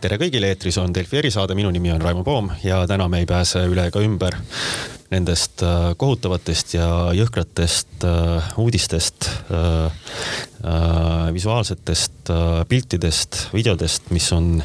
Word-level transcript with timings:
tere 0.00 0.16
kõigile, 0.16 0.48
eetris 0.48 0.78
on 0.80 0.94
Delfi 0.96 1.18
erisaade, 1.20 1.54
minu 1.56 1.68
nimi 1.74 1.90
on 1.92 2.00
Raimo 2.00 2.22
Poom 2.24 2.48
ja 2.64 2.80
täna 2.88 3.04
me 3.10 3.20
ei 3.20 3.26
pääse 3.28 3.66
üle 3.68 3.84
ega 3.90 4.00
ümber 4.00 4.36
nendest 5.10 5.60
äh, 5.66 5.90
kohutavatest 6.00 6.72
ja 6.76 6.86
jõhkratest 7.16 8.06
äh, 8.08 8.50
uudistest, 8.60 9.28
visuaalsetest 11.34 12.30
piltidest, 12.68 13.38
videodest, 13.54 14.10
mis 14.12 14.26
on 14.36 14.60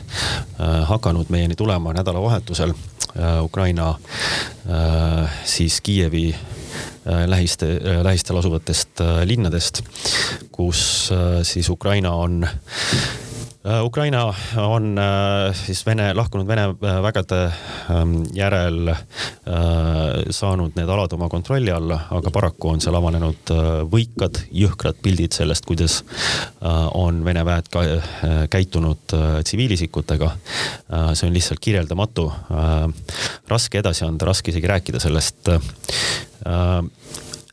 hakanud 0.90 1.32
meieni 1.32 1.56
tulema 1.56 1.94
nädalavahetusel 1.96 2.74
Ukraina 3.42 3.94
siis 5.48 5.80
Kiievi 5.82 6.26
lähiste, 7.32 7.70
lähistel 8.04 8.42
asuvatest 8.42 9.00
linnadest, 9.24 9.82
kus 10.52 10.82
siis 11.48 11.70
Ukraina 11.72 12.12
on 12.12 12.44
Äh, 12.44 13.25
Ukraina 13.84 14.34
on 14.62 14.98
äh, 14.98 15.54
siis 15.58 15.86
Vene, 15.86 16.12
lahkunud 16.14 16.48
Vene 16.48 16.68
äh, 16.70 16.98
vägede 17.02 17.40
ähm, 17.90 18.20
järel 18.34 18.94
saanud 20.34 20.74
need 20.78 20.90
alad 20.90 21.14
oma 21.14 21.28
kontrolli 21.30 21.72
alla, 21.74 21.98
aga 22.14 22.32
paraku 22.34 22.72
on 22.72 22.82
seal 22.82 22.98
avanenud 22.98 23.52
võikad, 23.92 24.40
jõhkrad 24.54 24.98
pildid 25.06 25.36
sellest, 25.38 25.66
kuidas 25.70 26.00
on 26.98 27.20
Vene 27.26 27.44
väed 27.46 27.70
ka 27.70 27.84
käitunud 28.50 29.14
tsiviilisikutega. 29.46 30.32
see 31.14 31.28
on 31.28 31.34
lihtsalt 31.34 31.62
kirjeldamatu. 31.62 32.32
raske 33.48 33.80
edasi 33.80 34.06
anda, 34.06 34.26
raske 34.26 34.52
isegi 34.52 34.68
rääkida 34.68 35.00
sellest 35.00 35.54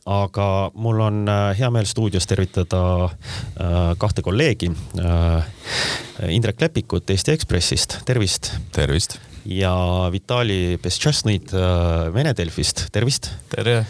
aga 0.05 0.71
mul 0.73 0.99
on 0.99 1.27
äh, 1.27 1.57
hea 1.59 1.69
meel 1.71 1.85
stuudios 1.87 2.27
tervitada 2.27 3.05
äh, 3.05 3.93
kahte 3.97 4.21
kolleegi. 4.21 4.71
Äh, 4.99 6.33
Indrek 6.33 6.61
Lepikut 6.61 7.09
Eesti 7.09 7.31
Ekspressist, 7.31 7.99
tervist. 8.05 8.51
tervist 8.71 9.19
ja 9.45 9.73
Vitali 10.13 10.77
Bestšasnõid 10.81 11.53
Vene 12.13 12.33
Delfist, 12.37 12.87
tervist. 12.91 13.29
tere. 13.49 13.85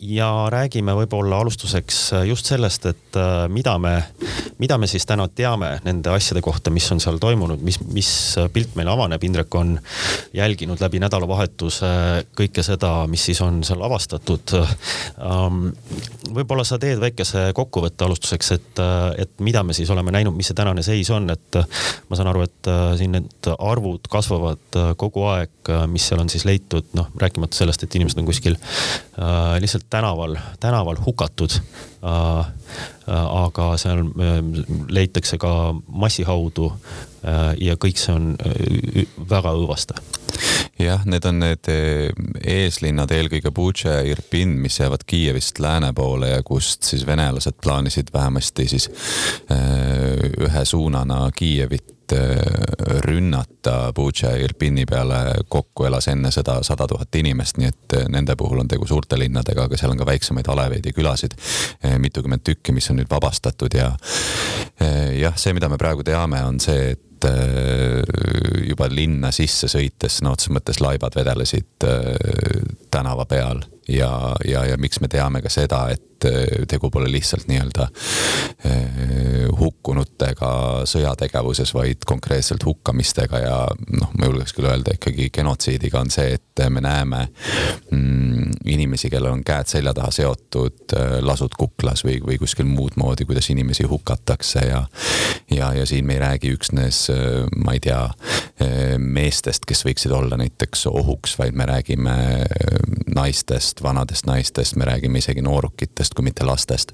ja 0.00 0.28
räägime 0.50 0.94
võib-olla 0.96 1.40
alustuseks 1.42 1.98
just 2.28 2.48
sellest, 2.50 2.86
et 2.90 3.18
mida 3.52 3.76
me, 3.78 3.94
mida 4.58 4.78
me 4.78 4.88
siis 4.90 5.06
täna 5.06 5.28
teame 5.28 5.74
nende 5.84 6.10
asjade 6.10 6.42
kohta, 6.42 6.70
mis 6.70 6.88
on 6.92 7.00
seal 7.00 7.20
toimunud, 7.22 7.62
mis, 7.62 7.78
mis 7.92 8.10
pilt 8.52 8.76
meile 8.78 8.94
avaneb. 8.94 9.22
Indrek 9.22 9.54
on 9.54 9.76
jälginud 10.34 10.80
läbi 10.82 11.00
nädalavahetuse 11.02 11.92
kõike 12.38 12.64
seda, 12.66 12.94
mis 13.10 13.28
siis 13.30 13.40
on 13.44 13.62
seal 13.66 13.82
avastatud 13.86 14.56
Um, 15.22 15.68
võib-olla 16.34 16.64
sa 16.66 16.78
teed 16.80 17.00
väikese 17.02 17.50
kokkuvõtte 17.56 18.06
alustuseks, 18.06 18.50
et, 18.56 18.80
et 19.22 19.32
mida 19.44 19.62
me 19.66 19.74
siis 19.76 19.90
oleme 19.92 20.14
näinud, 20.14 20.34
mis 20.36 20.50
see 20.50 20.58
tänane 20.58 20.84
seis 20.86 21.10
on, 21.14 21.28
et 21.32 21.58
ma 22.08 22.18
saan 22.18 22.30
aru, 22.32 22.46
et 22.48 22.70
äh, 22.70 22.82
siin 22.98 23.14
need 23.16 23.50
arvud 23.52 24.08
kasvavad 24.10 24.61
äh, 24.76 24.92
kogu 24.96 25.24
aeg, 25.30 25.52
äh, 25.70 25.84
mis 25.90 26.06
seal 26.08 26.22
on 26.22 26.30
siis 26.32 26.44
leitud, 26.48 26.88
noh, 26.98 27.10
rääkimata 27.20 27.56
sellest, 27.58 27.84
et 27.84 27.94
inimesed 27.98 28.20
on 28.22 28.28
kuskil 28.28 28.56
äh, 28.56 29.58
lihtsalt 29.62 29.88
tänaval, 29.90 30.36
tänaval 30.60 31.00
hukatud 31.06 31.58
äh,. 32.02 32.46
aga 33.12 33.64
seal 33.76 34.00
leitakse 34.88 35.36
ka 35.38 35.74
massihaudu 35.86 36.70
äh, 36.72 37.52
ja 37.60 37.76
kõik 37.76 37.98
see 38.00 38.14
on 38.14 38.28
väga 39.30 39.52
õõvastav 39.58 39.98
jah, 40.78 41.02
need 41.06 41.26
on 41.28 41.42
need 41.42 41.70
eeslinnad, 42.40 43.10
eelkõige 43.12 43.52
Butša 43.54 43.96
ja 43.98 44.04
Irpin, 44.14 44.54
mis 44.62 44.78
jäävad 44.80 45.04
Kiievist 45.06 45.58
lääne 45.62 45.92
poole 45.94 46.32
ja 46.32 46.42
kust 46.46 46.86
siis 46.88 47.04
venelased 47.06 47.58
plaanisid 47.62 48.14
vähemasti 48.14 48.68
siis 48.70 48.88
ühe 49.50 50.64
suunana 50.64 51.26
Kiievit 51.36 52.01
eh, 52.14 52.40
rünnata 53.06 53.92
Butša 53.96 54.34
ja 54.34 54.42
Irpini 54.44 54.86
peale 54.88 55.22
kokku 55.48 55.86
elas 55.88 56.08
enne 56.12 56.30
seda 56.34 56.58
sada 56.66 56.86
tuhat 56.90 57.14
inimest, 57.20 57.60
nii 57.60 57.70
et 57.70 57.96
nende 58.12 58.36
puhul 58.38 58.62
on 58.64 58.68
tegu 58.70 58.86
suurte 58.88 59.18
linnadega, 59.18 59.68
aga 59.68 59.78
seal 59.78 59.94
on 59.94 60.02
ka 60.02 60.08
väiksemaid 60.08 60.48
aleveid 60.52 60.86
ja 60.86 60.96
külasid, 60.96 61.36
mitukümmend 61.98 62.44
tükki, 62.44 62.72
mis 62.72 62.90
on 62.90 63.00
nüüd 63.00 63.10
vabastatud 63.10 63.74
ja 63.76 63.92
jah, 65.18 65.36
see, 65.36 65.54
mida 65.56 65.68
me 65.72 65.78
praegu 65.80 66.04
teame, 66.06 66.42
on 66.46 66.60
see, 66.62 66.92
et 66.92 67.08
et 67.28 68.68
juba 68.68 68.88
linna 68.90 69.32
sisse 69.34 69.68
sõites 69.70 70.18
sõna 70.18 70.34
otseses 70.34 70.54
mõttes 70.54 70.80
laibad 70.82 71.14
vedelesid 71.16 71.86
äh, 71.86 72.64
tänava 72.92 73.26
peal 73.30 73.62
ja, 73.88 74.12
ja, 74.48 74.64
ja 74.70 74.78
miks 74.80 75.00
me 75.00 75.08
teame 75.08 75.42
ka 75.42 75.52
seda, 75.52 75.86
et 75.92 76.12
et 76.30 76.68
tegu 76.70 76.90
pole 76.92 77.08
lihtsalt 77.10 77.48
nii-öelda 77.50 77.88
eh, 78.68 79.48
hukkunutega 79.58 80.52
sõjategevuses, 80.88 81.72
vaid 81.74 82.06
konkreetselt 82.06 82.64
hukkamistega 82.66 83.42
ja 83.42 83.56
noh, 83.98 84.12
ma 84.18 84.28
julgeks 84.28 84.54
küll 84.56 84.68
öelda 84.70 84.96
ikkagi 84.96 85.30
genotsiidiga 85.34 86.02
on 86.02 86.12
see, 86.12 86.36
et 86.38 86.64
me 86.70 86.82
näeme 86.84 87.24
mm, 87.90 88.58
inimesi, 88.70 89.10
kellel 89.12 89.32
on 89.32 89.44
käed 89.46 89.70
selja 89.70 89.94
taha 89.96 90.12
seotud, 90.14 90.96
eh, 90.98 91.18
lasud 91.24 91.56
kuklas 91.58 92.04
või, 92.06 92.18
või 92.24 92.38
kuskil 92.42 92.68
muud 92.68 92.98
moodi, 93.00 93.26
kuidas 93.28 93.50
inimesi 93.54 93.86
hukatakse 93.88 94.66
ja 94.68 94.84
ja, 95.52 95.72
ja 95.76 95.86
siin 95.86 96.06
me 96.06 96.16
ei 96.16 96.22
räägi 96.22 96.52
üksnes, 96.54 97.04
ma 97.60 97.74
ei 97.76 97.80
tea, 97.82 98.00
meestest, 98.98 99.66
kes 99.68 99.82
võiksid 99.84 100.12
olla 100.16 100.38
näiteks 100.40 100.86
ohuks, 100.88 101.34
vaid 101.38 101.56
me 101.58 101.66
räägime 101.68 102.14
naistest, 103.14 103.71
vanadest 103.82 104.28
naistest, 104.28 104.76
me 104.76 104.84
räägime 104.84 105.22
isegi 105.22 105.42
noorukitest, 105.42 106.12
noortest 106.12 106.14
kui 106.14 106.24
mitte 106.24 106.44
lastest 106.44 106.92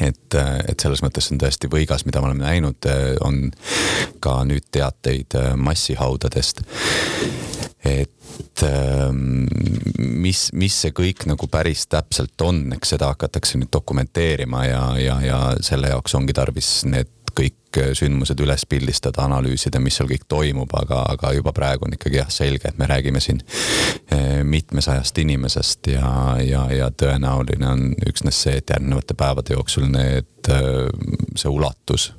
et, 0.00 0.34
et 0.68 0.80
selles 0.80 1.00
mõttes 1.02 1.30
on 1.32 1.38
tõesti 1.40 1.68
võigas, 1.72 2.04
mida 2.04 2.20
me 2.20 2.28
oleme 2.28 2.44
näinud, 2.44 2.88
on 3.24 3.50
ka 4.20 4.42
nüüd 4.44 4.66
teateid 4.70 5.36
massihaudadest. 5.56 6.60
et 7.84 8.62
ähm, 8.66 9.46
mis, 9.98 10.50
mis 10.52 10.80
see 10.82 10.92
kõik 10.92 11.24
nagu 11.30 11.48
päris 11.48 11.86
täpselt 11.86 12.40
on, 12.42 12.72
eks 12.76 12.92
seda 12.96 13.12
hakatakse 13.12 13.58
nüüd 13.58 13.72
dokumenteerima 13.72 14.64
ja, 14.66 14.82
ja, 14.98 15.20
ja 15.24 15.40
selle 15.60 15.88
jaoks 15.94 16.14
ongi 16.18 16.34
tarvis 16.36 16.84
need 16.84 17.08
kõik 17.76 17.90
äh, 17.90 17.94
sündmused 17.94 18.40
üles 18.40 18.66
pildistada, 18.68 19.24
analüüsida, 19.26 19.80
mis 19.80 19.96
seal 19.98 20.08
kõik 20.10 20.26
toimub, 20.28 20.72
aga, 20.76 21.02
aga 21.14 21.32
juba 21.36 21.52
praegu 21.56 21.86
on 21.86 21.96
ikkagi 21.96 22.20
jah, 22.20 22.30
selge, 22.32 22.68
et 22.68 22.78
me 22.78 22.88
räägime 22.88 23.20
siin 23.20 23.42
äh, 24.12 24.42
mitmesajast 24.44 25.18
inimesest 25.18 25.92
ja, 25.92 26.36
ja, 26.42 26.66
ja 26.72 26.90
tõenäoline 26.90 27.68
on 27.70 27.88
üksnes 28.08 28.42
see, 28.46 28.58
et 28.60 28.70
järgnevate 28.70 29.14
päevade 29.14 29.56
jooksul 29.56 29.88
need, 29.90 30.30
äh, 30.50 30.86
see 31.36 31.52
ulatus 31.52 32.12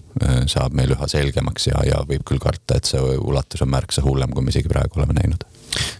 saab 0.49 0.75
meil 0.77 0.93
üha 0.95 1.09
selgemaks 1.11 1.69
ja, 1.71 1.83
ja 1.87 2.01
võib 2.07 2.25
küll 2.27 2.41
karta, 2.41 2.77
et 2.77 2.89
see 2.89 3.01
ulatus 3.17 3.63
on 3.65 3.71
märksa 3.73 4.05
hullem, 4.05 4.33
kui 4.33 4.45
me 4.45 4.53
isegi 4.53 4.71
praegu 4.71 5.01
oleme 5.01 5.17
näinud. 5.19 5.47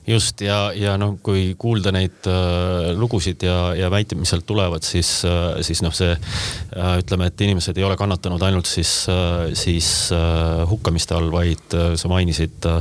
Just 0.08 0.40
ja, 0.42 0.72
ja 0.72 0.94
noh, 1.00 1.18
kui 1.24 1.52
kuulda 1.60 1.92
neid 1.92 2.28
äh, 2.32 2.94
lugusid 2.96 3.44
ja, 3.44 3.74
ja 3.76 3.90
väiteid, 3.92 4.20
mis 4.22 4.32
sealt 4.32 4.46
tulevad, 4.48 4.86
siis 4.88 5.10
äh,, 5.28 5.60
siis 5.68 5.82
noh, 5.84 5.92
see 5.96 6.14
äh, 6.14 6.94
ütleme, 7.02 7.28
et 7.28 7.42
inimesed 7.44 7.78
ei 7.78 7.84
ole 7.84 7.98
kannatanud 8.00 8.46
ainult 8.48 8.70
siis 8.72 8.92
äh,, 9.12 9.52
siis 9.58 9.90
äh, 10.16 10.64
hukkamiste 10.70 11.18
all, 11.18 11.28
vaid 11.34 11.76
äh, 11.76 11.90
sa 12.00 12.08
mainisid 12.12 12.70
äh, 12.72 12.80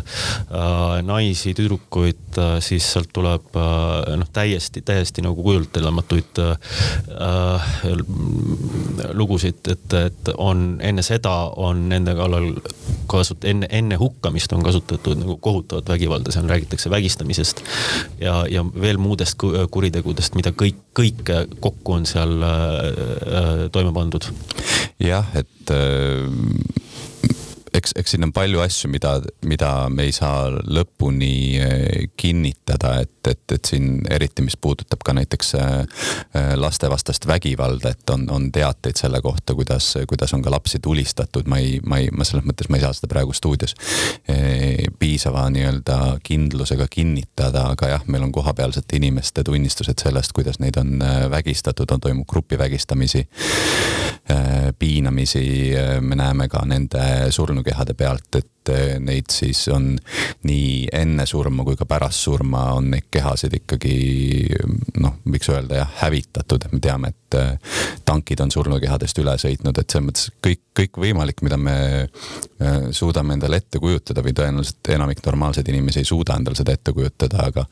naisi, 1.06 1.54
tüdrukuid 1.58 2.38
äh,, 2.38 2.52
siis 2.64 2.86
sealt 2.94 3.10
tuleb 3.16 3.58
äh, 3.58 4.14
noh, 4.22 4.30
täiesti, 4.32 4.84
täiesti 4.86 5.26
nagu 5.26 5.42
kujutelematuid 5.42 6.42
äh, 6.44 6.54
lugusid, 9.18 9.66
et, 9.74 9.98
et 9.98 10.32
on 10.38 10.78
enne 10.78 11.02
seda 11.02 11.25
on 11.56 11.88
nende 11.90 12.14
kallal 12.18 12.52
kasut-, 13.10 13.44
enne, 13.48 13.68
enne 13.70 13.98
hukkamist 14.00 14.52
on 14.52 14.64
kasutatud 14.66 15.20
nagu 15.20 15.36
kohutavat 15.42 15.88
vägivalda, 15.88 16.32
seal 16.34 16.48
räägitakse 16.50 16.90
vägistamisest 16.90 17.62
ja, 18.20 18.44
ja 18.50 18.64
veel 18.80 19.00
muudest 19.02 19.38
kuritegudest, 19.70 20.38
mida 20.38 20.52
kõik, 20.52 20.82
kõike 20.96 21.44
kokku 21.60 21.98
on 21.98 22.08
seal 22.08 22.36
äh, 22.42 22.74
äh 23.40 23.70
toime 23.72 23.92
pandud. 23.96 24.30
jah, 25.02 25.26
et 25.34 25.74
äh 25.74 26.84
eks, 27.76 27.94
eks 27.96 28.14
siin 28.14 28.26
on 28.26 28.32
palju 28.34 28.60
asju, 28.64 28.90
mida, 28.92 29.16
mida 29.48 29.70
me 29.92 30.06
ei 30.08 30.14
saa 30.14 30.48
lõpuni 30.50 31.32
eh, 31.62 32.08
kinnitada, 32.18 32.96
et, 33.04 33.12
et, 33.26 33.42
et 33.52 33.64
siin 33.64 34.00
eriti, 34.10 34.44
mis 34.46 34.56
puudutab 34.60 35.02
ka 35.04 35.14
näiteks 35.16 35.54
eh, 35.58 35.66
eh, 36.34 36.52
lastevastast 36.58 37.26
vägivalda, 37.26 37.92
et 37.94 38.10
on, 38.10 38.26
on 38.30 38.48
teateid 38.52 38.98
selle 38.98 39.20
kohta, 39.24 39.54
kuidas, 39.54 39.92
kuidas 40.08 40.34
on 40.34 40.42
ka 40.42 40.50
lapsi 40.50 40.80
tulistatud, 40.82 41.48
ma 41.50 41.60
ei, 41.62 41.80
ma 41.86 42.00
ei, 42.02 42.10
ma 42.12 42.26
selles 42.26 42.46
mõttes 42.46 42.70
ma 42.70 42.78
ei 42.80 42.84
saa 42.86 42.94
seda 42.96 43.10
praegu 43.10 43.34
stuudios 43.36 43.74
piisava 44.98 45.44
nii-öelda 45.52 45.96
kindlusega 46.26 46.86
kinnitada, 46.90 47.66
aga 47.74 47.90
jah, 47.94 48.04
meil 48.10 48.26
on 48.26 48.32
kohapealsete 48.34 48.98
inimeste 48.98 49.44
tunnistused 49.46 50.02
sellest, 50.02 50.34
kuidas 50.36 50.58
neid 50.62 50.78
on 50.80 50.98
vägistatud, 51.30 51.90
on 51.92 52.02
toimub 52.02 52.26
grupivägistamisi, 52.28 53.26
piinamisi, 54.78 55.46
me 56.00 56.18
näeme 56.18 56.48
ka 56.48 56.64
nende 56.66 57.30
surnud 57.30 57.64
kehade 57.66 57.94
pealt, 57.94 58.40
et 58.40 58.72
neid 58.98 59.30
siis 59.30 59.60
on 59.72 59.92
nii 60.46 60.88
enne 60.94 61.26
surma 61.26 61.64
kui 61.66 61.78
ka 61.78 61.86
pärast 61.88 62.26
surma 62.26 62.64
on 62.76 62.90
neid 62.94 63.06
kehasid 63.16 63.56
ikkagi 63.60 63.96
noh, 65.00 65.16
võiks 65.26 65.50
öelda 65.52 65.80
jah, 65.82 65.92
hävitatud, 66.02 66.66
et 66.66 66.74
me 66.74 66.80
teame, 66.82 67.12
et 67.12 67.38
äh, 67.38 67.80
tankid 68.06 68.40
on 68.44 68.52
surnukehadest 68.52 69.18
üle 69.22 69.36
sõitnud, 69.40 69.76
et 69.80 69.92
selles 69.92 70.06
mõttes 70.06 70.30
kõik, 70.44 70.62
kõikvõimalik, 70.76 71.40
mida 71.46 71.58
me 71.60 71.76
äh, 72.04 72.88
suudame 72.96 73.36
endale 73.36 73.60
ette 73.62 73.80
kujutada 73.82 74.24
või 74.24 74.34
tõenäoliselt 74.36 74.92
enamik 74.96 75.22
normaalseid 75.24 75.68
inimesi 75.72 76.02
ei 76.02 76.08
suuda 76.08 76.36
endale 76.38 76.58
seda 76.58 76.76
ette 76.76 76.94
kujutada, 76.96 77.48
aga 77.50 77.66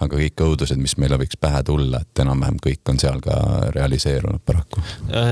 aga 0.00 0.10
kõik 0.16 0.44
õudused, 0.44 0.80
mis 0.80 0.96
meile 1.00 1.18
võiks 1.20 1.38
pähe 1.40 1.62
tulla, 1.66 2.02
et 2.04 2.22
enam-vähem 2.24 2.60
kõik 2.62 2.92
on 2.92 3.00
seal 3.00 3.20
ka 3.24 3.36
realiseerunud 3.74 4.44
paraku. 4.46 4.82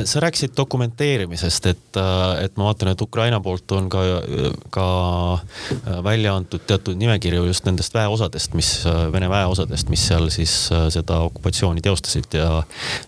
sa 0.05 0.21
rääkisid 0.25 0.57
dokumenteerimisest, 0.57 1.67
et, 1.73 2.01
et 2.43 2.57
ma 2.57 2.69
vaatan, 2.69 2.93
et 2.93 3.05
Ukraina 3.05 3.41
poolt 3.45 3.73
on 3.77 3.89
ka, 3.93 4.05
ka 4.75 4.89
välja 6.05 6.35
antud 6.37 6.65
teatud 6.67 6.99
nimekirju 6.99 7.47
just 7.49 7.67
nendest 7.69 7.95
väeosadest, 7.95 8.57
mis, 8.59 8.73
Vene 9.13 9.29
väeosadest, 9.59 9.91
mis 9.91 10.05
seal 10.09 10.29
siis 10.33 10.53
seda 10.95 11.19
okupatsiooni 11.27 11.83
teostasid 11.85 12.39
ja, 12.39 12.63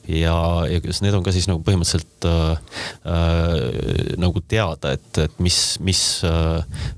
ja, 0.09 0.37
ja 0.71 0.81
kas 0.85 1.03
need 1.05 1.15
on 1.15 1.25
ka 1.27 1.33
siis 1.35 1.49
nagu 1.51 1.63
põhimõtteliselt 1.67 2.20
äh, 2.29 4.17
nagu 4.21 4.43
teada, 4.49 4.95
et, 4.97 5.11
et 5.19 5.39
mis, 5.43 5.59
mis, 5.85 6.03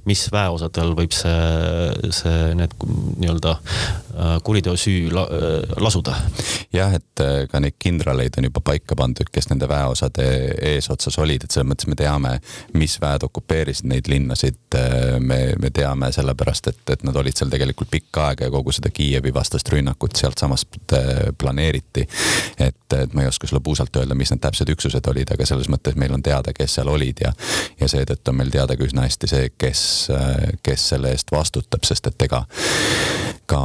mis 0.08 0.24
väeosadel 0.32 0.94
võib 0.98 1.14
see, 1.16 2.10
see 2.14 2.52
need 2.58 2.74
nii-öelda 2.82 3.56
kuriteo 4.44 4.74
süü 4.76 5.10
la, 5.14 5.26
lasuda? 5.80 6.16
jah, 6.72 6.92
et 6.96 7.22
ka 7.50 7.60
neid 7.62 7.76
kindraleid 7.80 8.36
on 8.38 8.48
juba 8.48 8.62
paika 8.64 8.96
pandud, 8.98 9.28
kes 9.32 9.48
nende 9.50 9.68
väeosade 9.70 10.26
eesotsas 10.72 11.18
olid, 11.22 11.44
et 11.44 11.54
selles 11.54 11.68
mõttes 11.70 11.88
me 11.88 11.96
teame, 11.98 12.34
mis 12.76 12.98
väed 13.02 13.26
okupeerisid 13.28 13.88
neid 13.92 14.08
linnasid. 14.10 14.58
me, 15.20 15.38
me 15.60 15.70
teame 15.74 16.08
sellepärast, 16.12 16.68
et, 16.72 16.82
et 16.94 17.04
nad 17.06 17.16
olid 17.16 17.36
seal 17.36 17.50
tegelikult 17.52 17.90
pikka 17.92 18.28
aega 18.30 18.48
ja 18.48 18.52
kogu 18.52 18.72
seda 18.74 18.90
Kiievi 18.92 19.32
vastast 19.34 19.68
rünnakut 19.72 20.16
sealtsamast 20.18 20.96
äh, 20.96 21.20
planeeriti. 21.38 22.06
et, 22.58 22.96
et 22.96 23.14
ma 23.14 23.24
ei 23.24 23.30
oska 23.30 23.46
sulle 23.46 23.62
puusalt 23.64 23.96
öelda, 23.96 24.16
mis 24.18 24.32
need 24.32 24.42
täpsed 24.42 24.72
üksused 24.74 25.08
olid, 25.12 25.32
aga 25.34 25.46
selles 25.48 25.70
mõttes 25.72 25.96
meil 26.00 26.14
on 26.14 26.22
teada, 26.24 26.54
kes 26.56 26.78
seal 26.78 26.90
olid 26.92 27.22
ja, 27.24 27.32
ja 27.80 27.88
seetõttu 27.90 28.32
on 28.32 28.40
meil 28.40 28.52
teada 28.54 28.76
ka 28.76 28.86
üsna 28.88 29.06
hästi 29.06 29.30
see, 29.30 29.52
kes, 29.58 29.84
kes 30.64 30.88
selle 30.94 31.12
eest 31.14 31.32
vastutab, 31.32 31.86
sest 31.88 32.10
et 32.10 32.28
ega 32.28 32.44
ka 33.52 33.62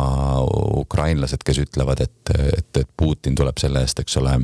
ukrainlased, 0.78 1.44
kes 1.46 1.62
ütlevad, 1.64 2.02
et, 2.04 2.34
et, 2.58 2.82
et 2.84 2.90
Putin 2.98 3.36
tuleb 3.38 3.60
selle 3.62 3.84
eest, 3.86 4.02
eks 4.04 4.18
ole 4.22 4.38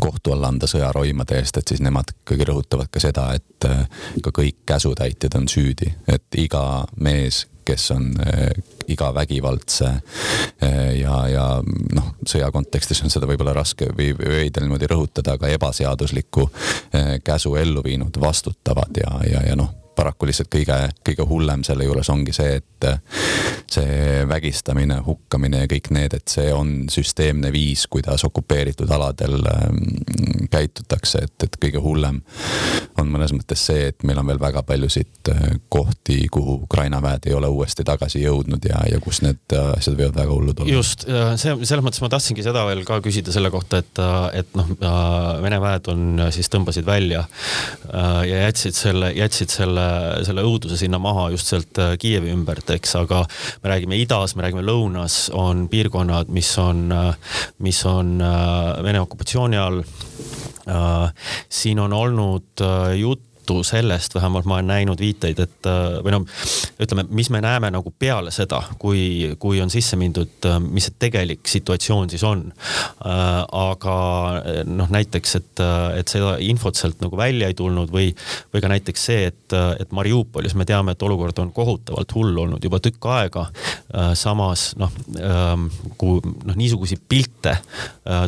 kohtu 0.00 0.34
alla 0.34 0.50
anda 0.50 0.68
sõjaroimade 0.70 1.38
eest, 1.38 1.58
et 1.58 1.74
siis 1.74 1.82
nemad 1.84 2.10
ikkagi 2.14 2.46
rõhutavad 2.48 2.90
ka 2.92 3.02
seda, 3.02 3.30
et 3.36 3.68
ka 4.22 4.32
kõik 4.34 4.62
käsutäitjad 4.68 5.38
on 5.38 5.48
süüdi, 5.50 5.90
et 6.10 6.40
iga 6.40 6.84
mees, 7.00 7.44
kes 7.64 7.90
on 7.94 8.10
iga 8.92 9.10
vägivaldse 9.14 9.90
äh, 9.90 10.90
ja, 11.00 11.20
ja 11.30 11.46
noh, 11.64 12.10
sõja 12.26 12.50
kontekstis 12.54 13.04
on 13.04 13.12
seda 13.12 13.28
võib-olla 13.30 13.56
raske 13.56 13.90
või 13.92 14.12
veider 14.18 14.64
niimoodi 14.66 14.90
rõhutada, 14.90 15.38
aga 15.38 15.52
ebaseaduslikku 15.54 16.48
käsu 17.24 17.56
ellu 17.60 17.82
viinud, 17.84 18.20
vastutavad 18.20 19.00
ja, 19.00 19.16
ja, 19.28 19.46
ja 19.48 19.56
noh 19.58 19.83
paraku 19.96 20.28
lihtsalt 20.28 20.50
kõige, 20.52 20.78
kõige 21.06 21.26
hullem 21.28 21.64
selle 21.66 21.86
juures 21.88 22.10
ongi 22.12 22.34
see, 22.36 22.60
et 22.60 22.70
see 23.74 24.24
vägistamine, 24.28 24.98
hukkamine 25.06 25.64
ja 25.64 25.68
kõik 25.70 25.90
need, 25.94 26.14
et 26.16 26.30
see 26.30 26.50
on 26.54 26.72
süsteemne 26.92 27.50
viis, 27.54 27.86
kuidas 27.90 28.24
okupeeritud 28.28 28.90
aladel 28.94 29.38
ähm, 29.50 29.78
käitutakse, 30.52 31.24
et, 31.26 31.46
et 31.46 31.58
kõige 31.60 31.82
hullem 31.82 32.20
on 33.00 33.10
mõnes 33.10 33.34
mõttes 33.34 33.64
see, 33.70 33.88
et 33.90 34.06
meil 34.06 34.20
on 34.20 34.28
veel 34.28 34.40
väga 34.42 34.62
paljusid 34.66 35.32
äh, 35.32 35.56
kohti, 35.72 36.20
kuhu 36.32 36.60
Ukraina 36.66 37.00
väed 37.04 37.30
ei 37.30 37.36
ole 37.36 37.50
uuesti 37.50 37.86
tagasi 37.86 38.22
jõudnud 38.22 38.68
ja, 38.68 38.84
ja 38.90 39.00
kus 39.02 39.22
need 39.24 39.56
äh, 39.56 39.72
asjad 39.78 39.98
võivad 39.98 40.20
väga 40.20 40.36
hullud 40.36 40.64
olla. 40.64 40.76
just, 40.76 41.06
see, 41.40 41.56
selles 41.64 41.84
mõttes 41.86 42.02
ma 42.04 42.12
tahtsingi 42.12 42.46
seda 42.46 42.66
veel 42.68 42.84
ka 42.86 43.00
küsida 43.04 43.34
selle 43.34 43.50
kohta, 43.54 43.82
et, 43.82 44.04
et 44.40 44.54
noh, 44.58 44.72
Vene 45.44 45.58
väed 45.60 45.88
on 45.92 46.20
siis 46.34 46.48
tõmbasid 46.52 46.86
välja 46.86 47.24
ja 47.92 48.40
jätsid 48.44 48.76
selle, 48.76 49.10
jätsid 49.16 49.52
selle 49.52 49.83
selle 50.26 50.44
õuduse 50.46 50.78
sinna 50.80 51.00
maha 51.02 51.28
just 51.34 51.50
sealt 51.50 51.80
äh, 51.82 51.94
Kiievi 52.00 52.32
ümbert, 52.34 52.70
eks, 52.74 52.96
aga 53.00 53.24
me 53.62 53.72
räägime 53.72 53.98
idas, 54.00 54.36
me 54.36 54.46
räägime 54.46 54.64
lõunas, 54.66 55.28
on 55.34 55.66
piirkonnad, 55.72 56.32
mis 56.34 56.50
on, 56.62 56.86
äh, 56.94 57.38
mis 57.64 57.82
on 57.88 58.16
äh, 58.22 58.82
Vene 58.84 59.04
okupatsiooni 59.04 59.60
all. 59.60 59.82
siin 61.52 61.78
on 61.78 61.92
olnud 61.92 62.62
juttu 62.96 63.33
juttu 63.44 63.62
sellest, 63.62 64.14
vähemalt 64.14 64.44
ma 64.44 64.54
olen 64.54 64.66
näinud 64.66 64.98
viiteid, 64.98 65.38
et 65.38 65.66
äh, 65.66 65.98
või 66.04 66.14
noh, 66.14 66.24
ütleme, 66.80 67.04
mis 67.10 67.28
me 67.30 67.40
näeme 67.44 67.70
nagu 67.70 67.92
peale 67.98 68.30
seda, 68.32 68.62
kui, 68.78 69.34
kui 69.38 69.60
on 69.60 69.70
sisse 69.70 69.96
mindud, 70.00 70.32
äh, 70.48 70.60
mis 70.60 70.88
see 70.88 70.96
tegelik 70.98 71.44
situatsioon 71.48 72.10
siis 72.10 72.24
on. 72.24 72.46
Äh, 73.04 73.44
aga 73.52 73.96
noh, 74.64 74.88
näiteks, 74.90 75.36
et, 75.36 75.62
et 75.98 76.08
seda 76.08 76.36
infot 76.40 76.76
sealt 76.76 77.02
nagu 77.04 77.16
välja 77.16 77.50
ei 77.50 77.56
tulnud 77.58 77.92
või, 77.92 78.12
või 78.52 78.64
ka 78.64 78.70
näiteks 78.72 79.06
see, 79.10 79.28
et, 79.32 79.56
et 79.80 79.92
Mariupolis 79.92 80.56
me 80.56 80.64
teame, 80.68 80.94
et 80.94 81.04
olukord 81.04 81.38
on 81.42 81.52
kohutavalt 81.52 82.16
hull 82.16 82.38
olnud 82.46 82.64
juba 82.64 82.80
tükk 82.80 83.08
aega. 83.12 83.46
samas 84.16 84.72
noh, 84.80 84.92
ähm, 85.20 85.66
kui 85.98 86.20
noh, 86.24 86.56
niisuguseid 86.56 87.02
pilte 87.08 87.56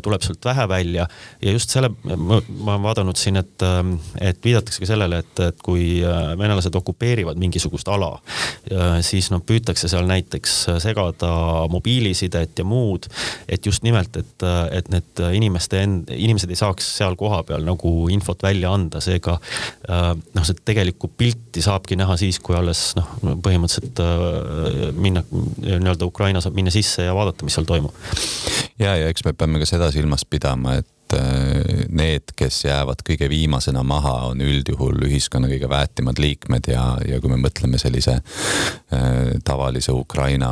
tuleb 0.03 0.23
sealt 0.23 0.45
vähe 0.45 0.69
välja 0.69 1.07
ja 1.43 1.53
just 1.53 1.73
selle, 1.73 1.91
ma 2.05 2.41
olen 2.41 2.83
vaadanud 2.85 3.19
siin, 3.19 3.37
et, 3.41 3.65
et 4.21 4.45
viidatakse 4.45 4.83
ka 4.83 4.89
sellele, 4.89 5.06
sellele, 5.07 5.23
et, 5.23 5.41
et 5.49 5.63
kui 5.65 5.87
äh, 6.05 6.33
venelased 6.39 6.75
okupeerivad 6.75 7.39
mingisugust 7.41 7.89
ala, 7.89 8.13
äh, 8.71 8.99
siis 9.07 9.31
noh, 9.33 9.43
püütakse 9.47 9.89
seal 9.91 10.07
näiteks 10.09 10.57
segada 10.83 11.31
mobiilisidet 11.73 12.59
ja 12.59 12.67
muud, 12.67 13.09
et 13.49 13.67
just 13.67 13.85
nimelt, 13.87 14.17
et, 14.17 14.47
et 14.73 14.91
need 14.93 15.23
inimeste 15.37 15.83
end-, 15.85 16.13
inimesed 16.13 16.51
ei 16.51 16.59
saaks 16.59 16.89
seal 16.99 17.17
kohapeal 17.19 17.65
nagu 17.67 17.95
infot 18.13 18.43
välja 18.43 18.73
anda, 18.75 19.01
seega 19.05 19.39
äh, 19.39 20.13
noh, 20.17 20.47
see 20.47 20.59
tegelikku 20.67 21.11
pilti 21.17 21.65
saabki 21.65 21.99
näha 21.99 22.19
siis, 22.21 22.41
kui 22.43 22.57
alles 22.59 22.91
noh, 22.99 23.37
põhimõtteliselt 23.43 24.03
minna 24.97 25.23
nii-öelda 25.31 26.07
Ukraina 26.07 26.41
saab 26.43 26.57
minna 26.57 26.73
sisse 26.75 27.07
ja 27.07 27.15
vaadata, 27.17 27.47
mis 27.47 27.57
seal 27.57 27.67
toimub. 27.69 27.95
ja, 28.79 28.97
ja 28.97 29.09
eks 29.11 29.25
me 29.27 29.35
peame 29.37 29.63
ka 29.63 29.69
seda 29.69 29.91
silmas 29.95 30.27
pidama, 30.29 30.79
et 30.81 30.96
et 31.07 31.19
äh, 31.19 31.87
need, 31.89 32.33
kes 32.37 32.65
jäävad 32.65 33.03
kõige 33.07 33.29
viimasena 33.31 33.83
maha, 33.87 34.15
on 34.31 34.41
üldjuhul 34.43 35.07
ühiskonna 35.07 35.49
kõige 35.51 35.69
väetimad 35.71 36.19
liikmed 36.19 36.71
ja, 36.73 36.97
ja 37.07 37.21
kui 37.21 37.31
me 37.31 37.39
mõtleme 37.41 37.79
sellise 37.79 38.19
äh, 38.19 39.37
tavalise 39.45 39.93
Ukraina 39.95 40.51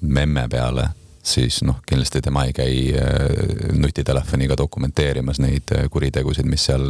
memme 0.00 0.48
peale 0.48 0.90
siis 1.24 1.62
noh, 1.64 1.78
kindlasti 1.88 2.20
tema 2.20 2.44
ei 2.44 2.52
käi 2.52 2.74
äh, 2.92 3.72
nutitelefoniga 3.72 4.56
dokumenteerimas 4.60 5.40
neid 5.40 5.72
äh, 5.72 5.88
kuritegusid, 5.90 6.48
mis 6.48 6.66
seal, 6.68 6.84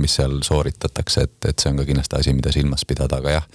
mis 0.00 0.16
seal 0.16 0.38
sooritatakse, 0.42 1.26
et, 1.28 1.36
et 1.50 1.60
see 1.60 1.72
on 1.72 1.82
ka 1.82 1.88
kindlasti 1.88 2.20
asi, 2.20 2.36
mida 2.36 2.52
silmas 2.54 2.86
pidada, 2.88 3.20
aga 3.20 3.36
jah. 3.36 3.50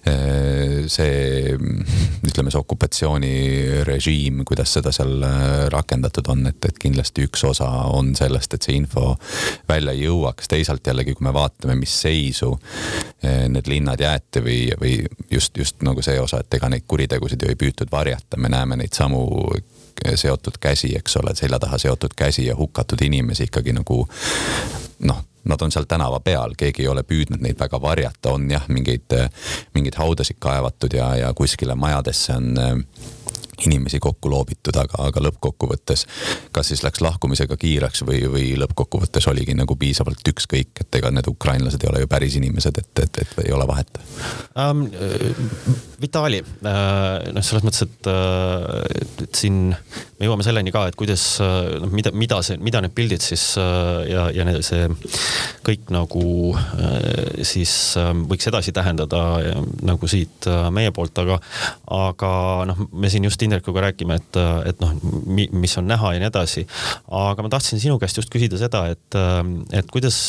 See, 0.00 1.56
ütleme 2.26 2.52
see 2.52 2.60
okupatsioonirežiim, 2.60 4.44
kuidas 4.48 4.72
seda 4.78 4.92
seal 4.94 5.24
rakendatud 5.72 6.30
on, 6.32 6.46
et, 6.50 6.64
et 6.68 6.78
kindlasti 6.80 7.26
üks 7.28 7.44
osa 7.48 7.68
on 7.92 8.14
sellest, 8.18 8.56
et 8.56 8.68
see 8.68 8.78
info 8.78 9.14
välja 9.68 9.94
jõuaks, 9.96 10.48
teisalt 10.50 10.86
jällegi, 10.86 11.14
kui 11.18 11.26
me 11.28 11.34
vaatame, 11.36 11.76
mis 11.80 11.94
seisu 12.06 12.54
need 13.22 13.68
linnad 13.68 14.00
jäeti 14.00 14.40
või, 14.44 14.60
või 14.80 14.94
just, 15.30 15.56
just 15.60 15.84
nagu 15.86 16.02
see 16.04 16.16
osa, 16.20 16.40
et 16.40 16.60
ega 16.60 16.72
neid 16.72 16.88
kuritegusid 16.88 17.44
ju 17.44 17.52
ei 17.52 17.60
püütud 17.60 17.92
varjata, 17.92 18.40
me 18.40 18.48
näeme 18.52 18.80
neid 18.80 18.96
samu 18.96 19.26
seotud 20.14 20.56
käsi, 20.60 20.94
eks 20.96 21.16
ole, 21.20 21.34
selja 21.36 21.58
taha 21.60 21.78
seotud 21.78 22.14
käsi 22.16 22.46
ja 22.46 22.56
hukatud 22.56 23.02
inimesi 23.04 23.50
ikkagi 23.50 23.74
nagu 23.76 24.06
noh, 25.04 25.24
nad 25.44 25.62
on 25.62 25.72
seal 25.72 25.86
tänava 25.88 26.20
peal, 26.20 26.54
keegi 26.58 26.84
ei 26.84 26.90
ole 26.92 27.02
püüdnud 27.06 27.40
neid 27.44 27.58
väga 27.60 27.80
varjata, 27.82 28.34
on 28.36 28.50
jah, 28.50 28.66
mingeid, 28.68 29.16
mingeid 29.74 29.96
haudasid 30.00 30.40
kaevatud 30.42 30.94
ja, 30.96 31.14
ja 31.16 31.32
kuskile 31.34 31.74
majadesse 31.74 32.36
on 32.36 32.52
inimesi 33.66 33.98
kokku 34.00 34.30
loobitud, 34.30 34.76
aga, 34.80 35.02
aga 35.06 35.22
lõppkokkuvõttes 35.26 36.06
kas 36.52 36.72
siis 36.72 36.82
läks 36.84 37.02
lahkumisega 37.04 37.56
kiireks 37.60 38.04
või, 38.08 38.22
või 38.32 38.46
lõppkokkuvõttes 38.60 39.28
oligi 39.32 39.54
nagu 39.58 39.76
piisavalt 39.76 40.32
ükskõik, 40.32 40.72
et 40.80 41.00
ega 41.00 41.12
need 41.14 41.28
ukrainlased 41.28 41.84
ei 41.84 41.92
ole 41.92 42.04
ju 42.04 42.10
päris 42.10 42.38
inimesed, 42.40 42.80
et, 42.80 43.04
et, 43.04 43.22
et 43.24 43.44
ei 43.44 43.54
ole 43.56 43.68
vahet 43.68 44.02
um,. 44.56 44.86
Vitali, 46.00 46.40
äh, 46.40 47.32
noh, 47.34 47.44
selles 47.44 47.64
mõttes, 47.66 47.84
et, 47.84 48.08
äh, 48.08 49.24
et 49.24 49.36
siin 49.36 49.68
me 49.70 50.28
jõuame 50.28 50.44
selleni 50.44 50.72
ka, 50.72 50.86
et 50.88 50.96
kuidas, 50.96 51.22
noh, 51.40 51.90
mida, 51.92 52.12
mida 52.16 52.40
see, 52.44 52.56
mida 52.60 52.80
need 52.84 52.92
pildid 52.96 53.24
siis 53.24 53.42
ja, 53.56 54.26
ja 54.34 54.44
see 54.64 54.84
kõik 55.64 55.88
nagu 55.94 56.24
siis 57.46 57.72
võiks 58.28 58.48
edasi 58.50 58.74
tähendada 58.76 59.22
nagu 59.86 60.10
siit 60.10 60.44
meie 60.76 60.92
poolt, 60.92 61.16
aga, 61.22 61.38
aga 61.96 62.32
noh, 62.68 62.82
me 62.92 63.08
siin 63.12 63.24
just 63.24 63.40
Indrekuga 63.44 63.86
rääkima, 63.86 64.18
et, 64.20 64.40
et 64.68 64.84
noh, 64.84 64.92
mis 65.32 65.76
on 65.80 65.88
näha 65.88 66.14
ja 66.14 66.22
nii 66.22 66.28
edasi. 66.28 66.66
aga 67.08 67.46
ma 67.46 67.52
tahtsin 67.52 67.80
sinu 67.80 67.96
käest 68.02 68.20
just 68.20 68.32
küsida 68.32 68.60
seda, 68.60 68.84
et, 68.92 69.18
et 69.76 69.88
kuidas, 69.92 70.20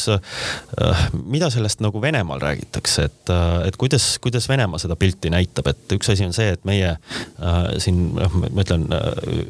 mida 1.28 1.52
sellest 1.52 1.84
nagu 1.84 2.02
Venemaal 2.02 2.42
räägitakse, 2.42 3.08
et, 3.12 3.34
et 3.68 3.78
kuidas, 3.78 4.16
kuidas 4.24 4.48
Venemaa 4.50 4.80
seda 4.82 4.96
pilti 5.00 5.32
näitab, 5.34 5.61
et 5.70 5.96
üks 5.98 6.12
asi 6.14 6.26
on 6.26 6.34
see, 6.36 6.52
et 6.56 6.66
meie 6.68 6.96
äh, 6.96 7.60
siin 7.82 8.12
noh, 8.18 8.38
ma 8.42 8.66
ütlen, 8.66 8.88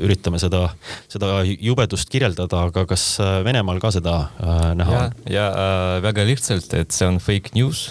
üritame 0.01 0.39
seda, 0.41 0.68
seda 1.12 1.41
jubedust 1.48 2.12
kirjeldada, 2.12 2.65
aga 2.72 2.86
kas 2.89 3.06
Venemaal 3.46 3.80
ka 3.82 3.91
seda 3.94 4.15
äh, 4.41 4.72
näha 4.80 4.94
ja, 4.94 5.03
on? 5.06 5.15
ja 5.32 5.46
äh, 5.51 5.96
väga 6.06 6.25
lihtsalt, 6.27 6.74
et 6.77 6.96
see 6.96 7.08
on 7.08 7.20
fake 7.24 7.56
news, 7.58 7.88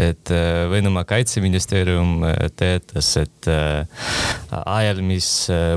et 0.00 0.30
äh, 0.34 0.64
Venemaa 0.70 1.04
kaitseministeerium 1.08 2.24
äh, 2.24 2.48
teatas, 2.56 3.14
et 3.20 3.50
äh, 3.50 3.86
ajal, 4.74 5.00
mis 5.06 5.28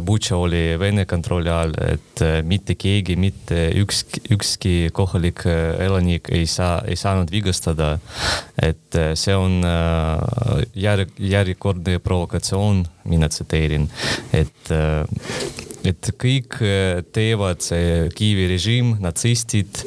Butša 0.06 0.38
oli 0.38 0.62
Vene 0.80 1.06
kontrolli 1.10 1.52
all, 1.52 1.76
et 1.86 2.24
mitte 2.48 2.76
keegi, 2.80 3.18
mitte 3.20 3.68
ükski, 3.82 4.24
ükski 4.36 4.74
kohalik 4.96 5.46
elanik 5.48 6.32
ei 6.34 6.48
saa, 6.50 6.82
ei 6.88 6.98
saanud 7.00 7.32
vigastada. 7.32 7.98
et 8.58 8.96
see 9.14 9.36
on 9.38 9.62
järg, 10.74 11.12
järjekordne 11.20 12.00
provokatsioon, 12.04 12.86
mina 13.06 13.30
tsiteerin, 13.30 13.90
et 14.34 14.74
et 15.88 16.12
kõik 16.20 16.60
teevad 17.16 17.64
see 17.66 18.08
Kiievi 18.16 18.48
režiim, 18.52 18.96
natsistid 19.04 19.84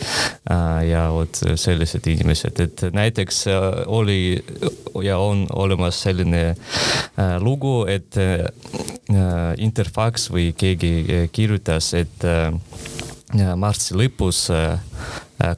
ja 0.47 1.07
vot 1.14 1.42
sellised 1.61 2.07
inimesed, 2.11 2.61
et 2.64 2.85
näiteks 2.95 3.45
oli 3.87 4.21
ja 5.04 5.19
on 5.19 5.47
olemas 5.50 6.02
selline 6.02 6.42
äh, 6.50 7.37
lugu, 7.40 7.85
et 7.88 8.16
äh, 8.16 8.47
Interfax 9.59 10.30
või 10.33 10.50
keegi 10.57 10.92
äh, 11.02 11.26
kirjutas, 11.33 11.92
et 11.99 12.25
äh, 12.25 12.52
märtsi 13.57 13.97
lõpus 13.99 14.47
äh, 14.54 14.78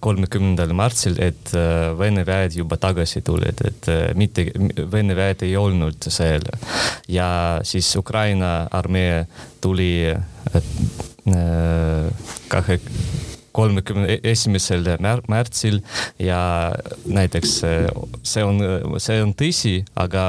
kolmekümnendal 0.01 0.73
märtsil, 0.77 1.17
et 1.23 1.53
Vene 1.99 2.23
väed 2.27 2.57
juba 2.57 2.77
tagasi 2.81 3.23
tulid, 3.27 3.63
et 3.67 3.89
mitte 4.19 4.47
Vene 4.93 5.17
väed 5.19 5.43
ei 5.47 5.57
olnud 5.57 6.09
seal. 6.09 6.47
ja 7.09 7.61
siis 7.63 7.97
Ukraina 7.97 8.69
armee 8.71 9.27
tuli 9.61 10.15
kahe 12.49 12.81
kolmekümne 13.53 14.19
esimesel 14.25 14.87
märtsil 15.29 15.81
ja 16.19 16.73
näiteks 17.07 17.55
eh, 17.65 17.87
see 18.23 18.45
on, 18.45 18.61
see 19.03 19.21
on 19.23 19.35
tõsi, 19.39 19.75
aga 19.99 20.25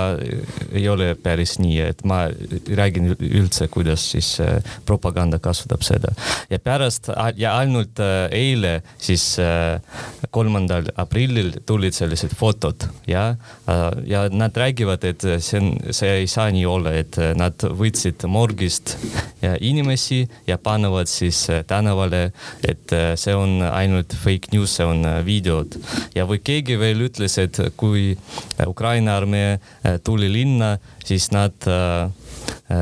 ei 0.72 0.86
ole 0.92 1.13
päris 1.20 1.58
nii, 1.62 1.80
et 1.88 2.03
ma 2.08 2.25
räägin 2.68 3.13
üldse, 3.13 3.70
kuidas 3.74 4.06
siis 4.13 4.36
eh, 4.44 4.60
propaganda 4.86 5.39
kasutab 5.44 5.86
seda. 5.86 6.13
ja 6.50 6.60
pärast 6.60 7.10
ja 7.39 7.56
ainult 7.58 8.00
eh, 8.03 8.27
eile 8.34 8.74
siis 8.98 9.24
kolmandal 10.34 10.88
aprillil 11.00 11.53
tulid 11.68 11.96
sellised 11.96 12.34
fotod 12.38 12.86
ja, 13.08 13.36
ja 14.08 14.24
nad 14.32 14.56
räägivad, 14.58 15.03
et 15.08 15.24
see 15.44 15.60
on, 15.60 15.70
see 15.96 16.12
ei 16.24 16.27
saa 16.32 16.50
nii 16.53 16.65
olla, 16.70 16.94
et 16.98 17.18
nad 17.38 17.65
võtsid 17.80 18.25
morgist 18.32 18.96
inimesi 19.63 20.24
ja 20.48 20.58
panevad 20.62 21.10
siis 21.12 21.46
tänavale, 21.68 22.25
et 22.68 22.94
see 23.20 23.36
on 23.36 23.62
ainult 23.65 24.13
fake 24.24 24.51
news, 24.53 24.75
see 24.77 24.86
on 24.88 25.03
äh, 25.05 25.20
videod. 25.25 25.77
ja 26.15 26.25
või 26.29 26.41
keegi 26.43 26.77
veel 26.79 27.05
ütles, 27.08 27.38
et 27.41 27.60
kui 27.77 28.12
äh, 28.13 28.67
Ukraina 28.67 29.17
armee 29.17 29.58
äh, 29.58 30.00
tuli 30.03 30.32
linna, 30.32 30.77
siis 31.05 31.32
nad 31.32 31.55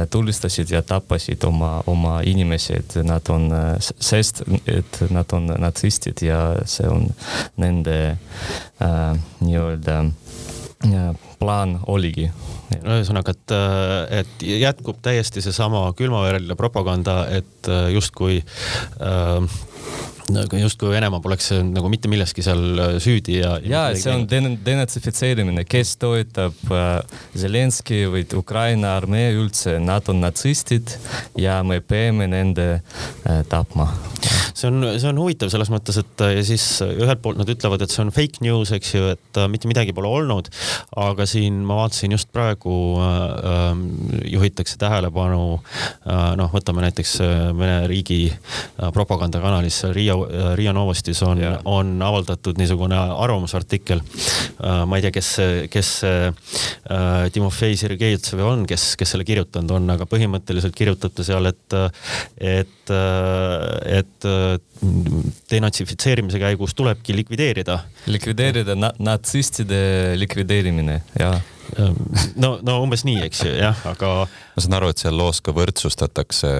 tulistasid 0.09 0.69
ja 0.71 0.81
tappasid 0.85 1.43
oma, 1.45 1.81
oma 1.89 2.19
inimesi, 2.25 2.73
et 2.79 2.95
nad 3.05 3.27
on, 3.33 3.49
sest 3.81 4.41
et 4.69 4.99
nad 5.13 5.33
on 5.37 5.49
natsistid 5.61 6.21
ja 6.25 6.39
see 6.69 6.89
on 6.89 7.07
nende 7.61 7.97
äh, 8.81 9.19
nii-öelda 9.41 9.99
plaan 11.39 11.79
oligi. 11.87 12.29
ühesõnaga, 12.81 13.33
et, 13.35 13.53
et 14.21 14.45
jätkub 14.61 15.01
täiesti 15.03 15.43
seesama 15.43 15.83
külmavereline 15.97 16.55
propaganda, 16.55 17.25
et 17.29 17.69
justkui 17.91 18.39
äh, 18.41 19.59
aga 20.43 20.59
justkui 20.61 20.91
Venemaa 20.91 21.21
poleks 21.23 21.51
nagu 21.65 21.89
mitte 21.91 22.09
milleski 22.11 22.43
seal 22.45 22.79
äh, 22.79 22.95
süüdi 23.03 23.39
ja. 23.39 23.55
ja 23.63 23.83
see 23.97 24.13
on 24.13 24.27
den 24.29 24.57
denatsifitseerimine, 24.65 25.65
kes 25.69 25.95
toetab 26.01 26.57
äh, 26.71 26.91
Zelenski 27.37 28.03
või 28.11 28.25
Ukraina 28.37 28.95
armee 28.99 29.31
üldse, 29.37 29.77
nad 29.83 30.07
on 30.11 30.21
natsistid 30.23 30.95
ja 31.39 31.61
me 31.67 31.81
peame 31.81 32.29
nende 32.31 32.69
äh, 32.77 33.43
tapma 33.49 33.89
see 34.53 34.67
on, 34.69 34.85
see 34.99 35.09
on 35.09 35.19
huvitav 35.21 35.51
selles 35.51 35.71
mõttes, 35.73 35.97
et 36.01 36.23
ja 36.35 36.43
siis 36.45 36.65
ühelt 36.85 37.21
poolt 37.23 37.39
nad 37.39 37.49
ütlevad, 37.49 37.81
et 37.83 37.93
see 37.93 38.03
on 38.03 38.11
fake 38.13 38.43
news, 38.45 38.71
eks 38.75 38.93
ju, 38.95 39.11
et 39.15 39.39
mitte 39.51 39.69
midagi 39.69 39.95
pole 39.95 40.09
olnud. 40.09 40.49
aga 41.01 41.25
siin 41.29 41.61
ma 41.65 41.77
vaatasin 41.79 42.15
just 42.15 42.31
praegu 42.33 42.75
äh, 43.01 43.61
juhitakse 44.33 44.77
tähelepanu 44.81 45.43
äh, 45.57 46.33
noh, 46.39 46.51
võtame 46.53 46.85
näiteks 46.85 47.17
Vene 47.57 47.87
riigi 47.89 48.21
äh, 48.31 48.91
propagandakanalis 48.93 49.83
Riia 49.95 50.15
Riia, 50.57 50.73
Novostis 50.75 51.21
on, 51.25 51.41
on 51.65 51.93
avaldatud 52.05 52.59
niisugune 52.59 52.97
arvamusartikkel. 52.97 54.01
Äh, 54.01 54.81
ma 54.87 54.99
ei 54.99 55.05
tea, 55.05 55.13
kes, 55.15 55.31
kes 55.73 55.91
äh, 56.07 57.29
Timofei 57.33 57.77
Sergejevtsev 57.79 58.43
on, 58.45 58.65
kes, 58.69 58.93
kes 58.99 59.15
selle 59.15 59.27
kirjutanud 59.27 59.75
on, 59.77 59.93
aga 59.95 60.07
põhimõtteliselt 60.09 60.75
kirjutab 60.77 61.15
ta 61.15 61.25
seal, 61.27 61.49
et, 61.51 61.77
et, 62.37 62.93
et 64.01 64.29
denatsifitseerimise 65.51 66.41
käigus 66.41 66.75
tulebki 66.77 67.15
likvideerida. 67.15 67.79
likvideerida 68.11 68.75
na 68.77 68.91
natsistide 69.11 69.81
likvideerimine, 70.19 71.01
jah 71.19 71.41
no, 72.35 72.55
no 72.63 72.77
umbes 72.83 73.05
nii, 73.07 73.21
eks 73.27 73.43
ju, 73.45 73.53
jah, 73.59 73.77
aga. 73.91 74.11
ma 74.55 74.63
saan 74.63 74.77
aru, 74.79 74.91
et 74.91 75.01
seal 75.01 75.15
loos 75.17 75.41
ka 75.43 75.53
võrdsustatakse, 75.55 76.51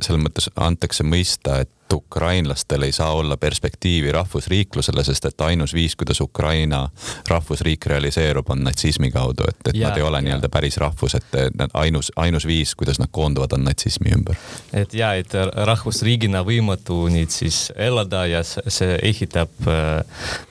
selles 0.00 0.22
mõttes 0.22 0.48
antakse 0.56 1.06
mõista, 1.06 1.62
et 1.64 1.70
ukrainlastel 1.92 2.82
ei 2.82 2.92
saa 2.92 3.12
olla 3.12 3.36
perspektiivi 3.36 4.12
rahvusriiklusele, 4.12 5.04
sest 5.04 5.24
et 5.24 5.40
ainus 5.40 5.74
viis, 5.74 5.96
kuidas 5.96 6.20
Ukraina 6.20 6.88
rahvusriik 7.28 7.86
realiseerub, 7.86 8.50
on 8.50 8.64
natsismi 8.64 9.10
kaudu, 9.10 9.46
et, 9.48 9.60
et 9.68 9.80
ja, 9.80 9.88
nad 9.88 9.98
ei 10.00 10.06
ole 10.06 10.22
nii-öelda 10.22 10.48
päris 10.52 10.76
rahvus, 10.82 11.14
et 11.18 11.38
nad 11.58 11.70
ainus, 11.74 12.12
ainus 12.16 12.46
viis, 12.46 12.74
kuidas 12.74 13.00
nad 13.02 13.10
koonduvad, 13.10 13.52
on 13.52 13.64
natsismi 13.64 14.14
ümber. 14.16 14.38
et 14.72 14.94
ja, 14.94 15.14
et 15.14 15.34
rahvusriigina 15.68 16.44
võimatu 16.46 17.04
nüüd 17.12 17.30
siis 17.30 17.70
elada 17.76 18.26
ja 18.26 18.42
see 18.46 18.98
ehitab 19.02 19.68
äh, 19.68 20.02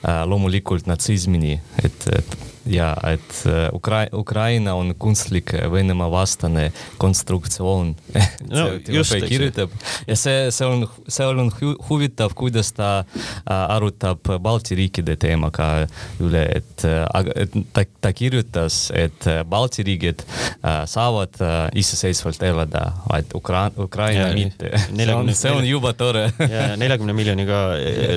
äh 0.06 0.22
loomulikult 0.26 0.86
natsismini, 0.86 1.60
et, 1.84 2.08
et 2.16 2.51
ja 2.72 2.92
et 3.12 3.42
äh, 3.46 3.68
Ukra-, 3.74 4.08
Ukraina 4.12 4.74
on 4.74 4.94
kunstlik 4.98 5.52
Venemaa 5.72 6.10
vastane 6.10 6.70
konstruktsioon 6.98 7.94
no, 8.56 8.66
just, 8.88 9.16
kirjutab 9.28 9.70
ja 10.06 10.16
see, 10.16 10.50
see 10.50 10.66
on, 10.66 10.86
see 11.08 11.26
on 11.26 11.52
hu 11.60 11.74
huvitav, 11.88 12.34
kuidas 12.38 12.72
ta 12.76 13.04
arutab 13.46 14.28
Balti 14.42 14.76
riikide 14.78 15.16
teemaga 15.20 15.86
üle, 16.22 16.44
et 16.58 16.84
äh, 16.88 17.02
aga 17.14 17.36
et 17.44 17.56
ta, 17.74 17.84
ta 18.04 18.12
kirjutas, 18.16 18.84
et 18.96 19.26
Balti 19.48 19.84
riigid 19.86 20.22
saavad 20.62 21.36
iseseisvalt 21.78 22.42
elada, 22.46 22.84
vaid 23.08 23.32
Ukra-, 23.36 23.70
Ukraina 23.80 24.28
ja, 24.28 24.34
mitte. 24.36 24.70
see 25.38 25.52
on, 25.52 25.64
juba 25.66 25.92
tore. 25.98 26.28
ja 26.54 26.72
neljakümne 26.80 27.14
miljoniga 27.16 27.62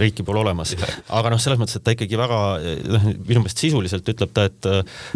riiki 0.01 0.25
pole 0.25 0.41
olemas, 0.43 0.75
aga 1.09 1.33
noh, 1.33 1.41
selles 1.41 1.59
mõttes, 1.61 1.79
et 1.79 1.85
ta 1.85 1.95
ikkagi 1.95 2.19
väga 2.19 2.39
noh, 2.95 3.07
minu 3.25 3.43
meelest 3.43 3.61
sisuliselt 3.63 4.13
ütleb 4.15 4.33
ta, 4.35 4.44
et, 4.47 4.69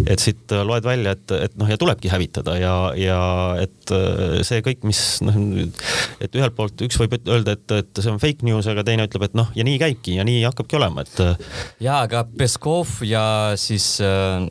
et 0.06 0.22
siit 0.22 0.56
loed 0.66 0.86
välja, 0.86 1.16
et, 1.18 1.36
et 1.50 1.58
noh, 1.60 1.70
ja 1.70 1.78
tulebki 1.80 2.12
hävitada 2.12 2.58
ja, 2.60 2.76
ja 2.98 3.20
et 3.62 3.94
see 4.48 4.64
kõik, 4.66 4.84
mis 4.88 5.02
noh, 5.26 5.38
et 6.24 6.36
ühelt 6.38 6.56
poolt 6.58 6.82
üks 6.86 7.00
võib 7.00 7.16
öelda, 7.20 7.56
et, 7.58 7.76
et 7.80 8.02
see 8.02 8.12
on 8.12 8.22
fake 8.22 8.46
news, 8.48 8.68
aga 8.70 8.84
teine 8.88 9.06
ütleb, 9.08 9.28
et 9.30 9.38
noh, 9.38 9.50
ja 9.58 9.66
nii 9.66 9.80
käibki 9.82 10.18
ja 10.20 10.26
nii 10.28 10.44
hakkabki 10.48 10.80
olema, 10.80 11.06
et. 11.06 11.22
ja, 11.84 12.02
aga 12.04 12.24
Peskov 12.40 13.00
ja 13.06 13.24
siis 13.60 13.98
äh, 14.04 14.46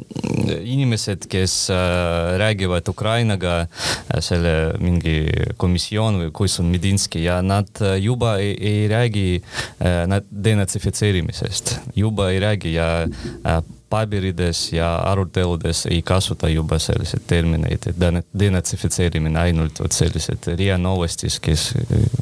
inimesed, 0.58 1.28
kes 1.30 1.56
äh, 1.75 2.37
räägivad 2.40 2.88
Ukrainaga 2.90 3.61
äh, 3.64 4.20
selle 4.25 4.54
mingi 4.82 5.20
komisjon 5.61 6.23
või 6.23 6.32
kus 6.35 6.58
on 6.62 6.70
Medinski 6.73 7.25
ja 7.26 7.40
nad 7.44 7.70
juba 8.00 8.37
ei, 8.42 8.54
ei 8.56 8.87
räägi 8.90 9.26
äh, 9.38 10.18
denatsifitseerimisest, 10.30 11.78
juba 11.99 12.30
ei 12.32 12.40
räägi 12.44 12.75
ja 12.76 12.90
äh, 13.04 13.62
paberides 13.90 14.73
ja 14.73 14.95
aruteludes 14.97 15.87
ei 15.87 16.02
kasuta 16.02 16.49
juba 16.49 16.78
selliseid 16.78 17.25
termineid, 17.26 17.88
et 17.88 18.25
denatsifitseerimine 18.38 19.40
ainult 19.40 19.80
vot 19.80 19.92
sellised 19.92 20.50
RIA 20.57 20.78
Novostis, 20.78 21.40
kes. 21.40 21.73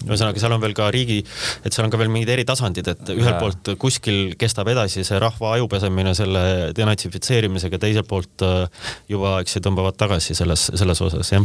Ühesõnaga, 0.07 0.41
seal 0.43 0.55
on 0.57 0.63
veel 0.63 0.77
ka 0.77 0.89
riigi, 0.95 1.19
et 1.65 1.75
seal 1.75 1.87
on 1.87 1.93
ka 1.93 2.01
veel 2.01 2.13
mingid 2.13 2.33
eritasandid, 2.37 2.91
et 2.93 3.13
ühelt 3.17 3.41
poolt 3.43 3.73
kuskil 3.83 4.37
kestab 4.39 4.71
edasi 4.73 5.05
see 5.07 5.21
rahva 5.23 5.55
ajupesemine 5.57 6.15
selle 6.19 6.45
denatsifitseerimisega, 6.77 7.81
teiselt 7.83 8.09
poolt 8.11 8.47
äh, 8.47 8.67
juba, 9.13 9.39
eks 9.43 9.59
ju, 9.59 9.65
tõmbavad 9.67 9.99
tagasi 9.99 10.37
selles, 10.39 10.69
selles 10.75 11.03
osas, 11.05 11.33
jah 11.35 11.45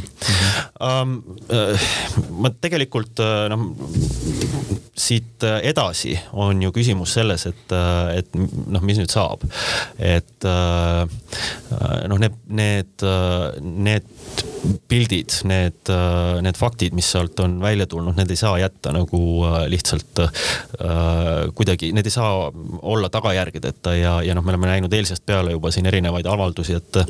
um, 0.81 1.17
ma 2.41 2.53
tegelikult 2.61 3.21
äh, 3.23 3.47
noh, 3.51 3.69
siit 5.01 5.43
edasi 5.43 6.13
on 6.37 6.61
ju 6.61 6.71
küsimus 6.75 7.15
selles, 7.17 7.47
et, 7.49 7.73
et 8.13 8.35
noh, 8.35 8.83
mis 8.85 8.99
nüüd 8.99 9.11
saab. 9.11 9.43
et 9.97 10.45
noh, 12.11 12.19
need, 12.21 12.35
need, 12.51 13.05
need 13.61 14.09
pildid, 14.91 15.33
need, 15.49 15.91
need 16.45 16.59
faktid, 16.59 16.95
mis 16.97 17.09
sealt 17.13 17.39
on 17.43 17.57
välja 17.63 17.87
tulnud, 17.89 18.17
need 18.19 18.33
ei 18.33 18.39
saa 18.39 18.50
jätta 18.59 18.93
nagu 18.95 19.21
lihtsalt 19.71 20.19
äh, 20.23 20.31
kuidagi, 21.55 21.91
need 21.95 22.07
ei 22.07 22.13
saa 22.13 22.51
olla 22.81 23.09
tagajärgedeta 23.09 23.95
ja, 23.95 24.15
ja 24.25 24.35
noh, 24.35 24.45
me 24.45 24.53
oleme 24.55 24.71
näinud 24.71 24.93
eilsest 24.93 25.25
peale 25.25 25.55
juba 25.55 25.71
siin 25.71 25.89
erinevaid 25.89 26.29
avaldusi, 26.29 26.77
et 26.79 27.01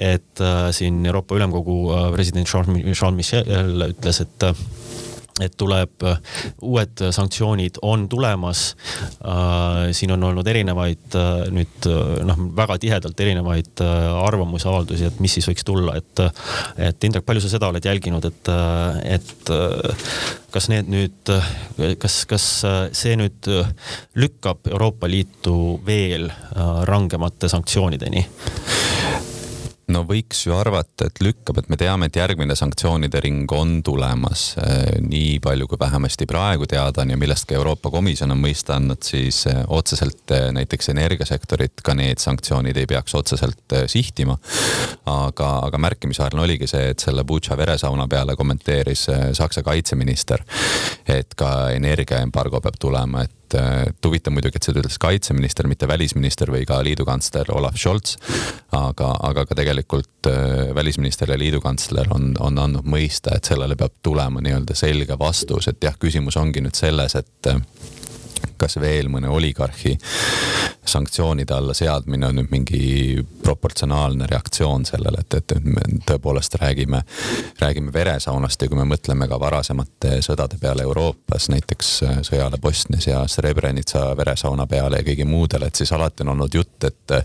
et 0.00 0.44
äh, 0.44 0.68
siin 0.76 1.06
Euroopa 1.06 1.36
Ülemkogu 1.36 1.78
president 2.14 2.48
Jean 2.48 3.14
Michel 3.14 3.88
ütles, 3.88 4.22
et 4.22 4.48
et 5.44 5.54
tuleb, 5.58 6.02
äh, 6.06 6.18
uued 6.62 7.04
sanktsioonid 7.14 7.80
on 7.82 8.08
tulemas 8.08 8.76
äh,. 9.22 9.92
siin 9.92 10.12
on 10.12 10.24
olnud 10.30 10.46
erinevaid 10.46 11.16
äh, 11.18 11.46
nüüd 11.54 11.88
noh, 12.26 12.42
väga 12.56 12.78
tihedalt 12.82 13.20
erinevaid 13.20 13.82
arvamusavaldusi, 13.82 15.08
et 15.08 15.20
mis 15.22 15.38
siis 15.38 15.48
võiks 15.48 15.66
tulla, 15.66 15.96
et, 15.98 16.24
et 16.88 17.08
Indrek, 17.08 17.26
palju 17.26 17.42
sa 17.44 17.52
seda 17.52 17.70
oled 17.70 17.84
jälginud, 17.84 18.24
et, 18.28 18.50
et 19.16 19.52
kas 20.54 20.68
need 20.72 20.90
nüüd, 20.90 21.32
kas, 22.02 22.20
kas 22.28 22.46
see 22.96 23.16
nüüd 23.20 23.48
lükkab 24.18 24.68
Euroopa 24.72 25.10
Liitu 25.10 25.78
veel 25.86 26.28
rangemate 26.88 27.50
sanktsioonideni? 27.52 28.26
No 29.92 30.02
võiks 30.08 30.42
ju 30.46 30.54
arvata, 30.56 31.08
et 31.08 31.20
lükkab, 31.24 31.60
et 31.60 31.68
me 31.72 31.78
teame, 31.80 32.08
et 32.08 32.18
järgmine 32.18 32.54
sanktsioonide 32.58 33.20
ring 33.24 33.52
on 33.56 33.78
tulemas. 33.84 34.50
Eh, 34.60 34.98
nii 35.04 35.38
palju, 35.44 35.68
kui 35.70 35.80
vähemasti 35.80 36.28
praegu 36.28 36.68
teada 36.68 37.04
on 37.04 37.14
ja 37.14 37.18
millest 37.20 37.48
ka 37.48 37.56
Euroopa 37.56 37.90
Komisjon 37.92 38.34
on 38.34 38.42
mõista 38.42 38.76
andnud, 38.76 39.02
siis 39.04 39.44
eh, 39.48 39.62
otseselt 39.66 40.34
eh, 40.36 40.48
näiteks 40.56 40.92
energiasektorit 40.92 41.84
ka 41.84 41.96
need 41.98 42.20
sanktsioonid 42.22 42.76
ei 42.76 42.88
peaks 42.90 43.16
otseselt 43.18 43.76
sihtima. 43.86 44.38
aga, 45.08 45.48
aga 45.66 45.78
märkimisväärne 45.78 46.42
oligi 46.42 46.66
see, 46.68 46.90
et 46.92 47.00
selle 47.00 47.24
Butša 47.24 47.56
veresauna 47.56 48.08
peale 48.08 48.36
kommenteeris 48.36 49.06
Saksa 49.32 49.62
kaitseminister, 49.62 50.44
et 51.08 51.34
ka 51.36 51.70
energiaembargo 51.72 52.60
peab 52.60 52.76
tulema, 52.80 53.24
et 53.24 53.37
et 53.56 54.06
huvitav 54.06 54.34
muidugi, 54.34 54.58
et 54.58 54.68
seda 54.68 54.82
ütles 54.82 54.98
kaitseminister, 55.00 55.68
mitte 55.70 55.88
välisminister 55.88 56.52
või 56.52 56.66
ka 56.68 56.80
liidukantsler 56.84 57.52
Olav 57.54 57.78
Scholz. 57.78 58.16
aga, 58.76 59.12
aga 59.30 59.46
ka 59.48 59.58
tegelikult 59.58 60.28
äh, 60.30 60.74
välisminister 60.74 61.30
ja 61.30 61.38
liidukantsler 61.38 62.12
on, 62.14 62.34
on 62.40 62.58
andnud 62.58 62.88
mõista, 62.88 63.36
et 63.36 63.48
sellele 63.48 63.76
peab 63.76 63.96
tulema 64.02 64.42
nii-öelda 64.44 64.76
selge 64.78 65.18
vastus, 65.18 65.68
et 65.68 65.82
jah, 65.82 65.96
küsimus 65.98 66.36
ongi 66.36 66.62
nüüd 66.64 66.76
selles, 66.78 67.16
et 67.18 67.52
kas 68.58 68.78
veel 68.80 69.08
mõne 69.12 69.30
oligarhi 69.30 69.96
sanktsioonide 70.88 71.54
alla 71.54 71.74
seadmine 71.76 72.26
on 72.26 72.38
nüüd 72.40 72.50
mingi 72.52 73.26
proportsionaalne 73.42 74.26
reaktsioon 74.30 74.86
sellele, 74.88 75.20
et, 75.20 75.34
et 75.52 75.64
me 75.64 75.84
tõepoolest 76.08 76.56
räägime, 76.62 77.02
räägime 77.60 77.92
veresaunast 77.92 78.62
ja 78.62 78.70
kui 78.70 78.78
me 78.80 78.88
mõtleme 78.88 79.28
ka 79.28 79.40
varasemate 79.40 80.18
sõdade 80.24 80.58
peale 80.60 80.86
Euroopas, 80.88 81.50
näiteks 81.52 81.92
sõjale 82.30 82.60
Bosnias 82.62 83.06
ja 83.10 83.24
Srebrenica 83.28 84.08
veresauna 84.16 84.66
peale 84.66 85.02
ja 85.02 85.08
kõigi 85.10 85.28
muudele, 85.28 85.68
et 85.68 85.80
siis 85.80 85.92
alati 85.92 86.24
on 86.24 86.34
olnud 86.36 86.54
jutt, 86.60 86.88
et 86.88 87.18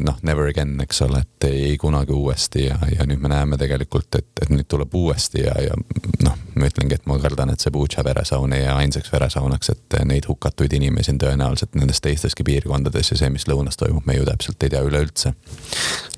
noh, 0.00 0.16
never 0.22 0.48
again, 0.50 0.74
eks 0.82 1.02
ole, 1.06 1.22
et 1.22 1.46
ei 1.48 1.76
kunagi 1.80 2.12
uuesti 2.12 2.64
ja, 2.66 2.76
ja 2.92 3.06
nüüd 3.08 3.22
me 3.22 3.30
näeme 3.32 3.58
tegelikult, 3.60 4.14
et, 4.18 4.30
et 4.42 4.52
nüüd 4.52 4.68
tuleb 4.70 4.94
uuesti 4.96 5.44
ja, 5.44 5.54
ja 5.64 5.76
noh, 6.24 6.36
ma 6.56 6.68
ütlengi, 6.68 6.96
et 6.96 7.06
ma 7.10 7.18
kardan, 7.22 7.52
et 7.52 7.62
see 7.62 7.72
Butša 7.74 8.04
veresaun 8.06 8.54
ei 8.56 8.64
jää 8.64 8.76
ainsaks 8.82 9.12
veresaunaks, 9.12 9.72
et 9.74 9.98
neid 10.08 10.28
hukatuid 10.28 10.74
inimesi 10.76 11.14
on 11.14 11.22
tõenäoliselt 11.22 11.78
nendes 11.78 12.02
teisteski 12.04 12.46
piirkondades 12.46 13.12
ja 13.12 13.20
see, 13.20 13.30
mis 13.32 13.48
lõunas 13.50 13.80
toimub, 13.80 14.06
me 14.08 14.18
ju 14.18 14.28
täpselt 14.28 14.66
ei 14.66 14.74
tea 14.74 14.82
üleüldse. 14.86 15.34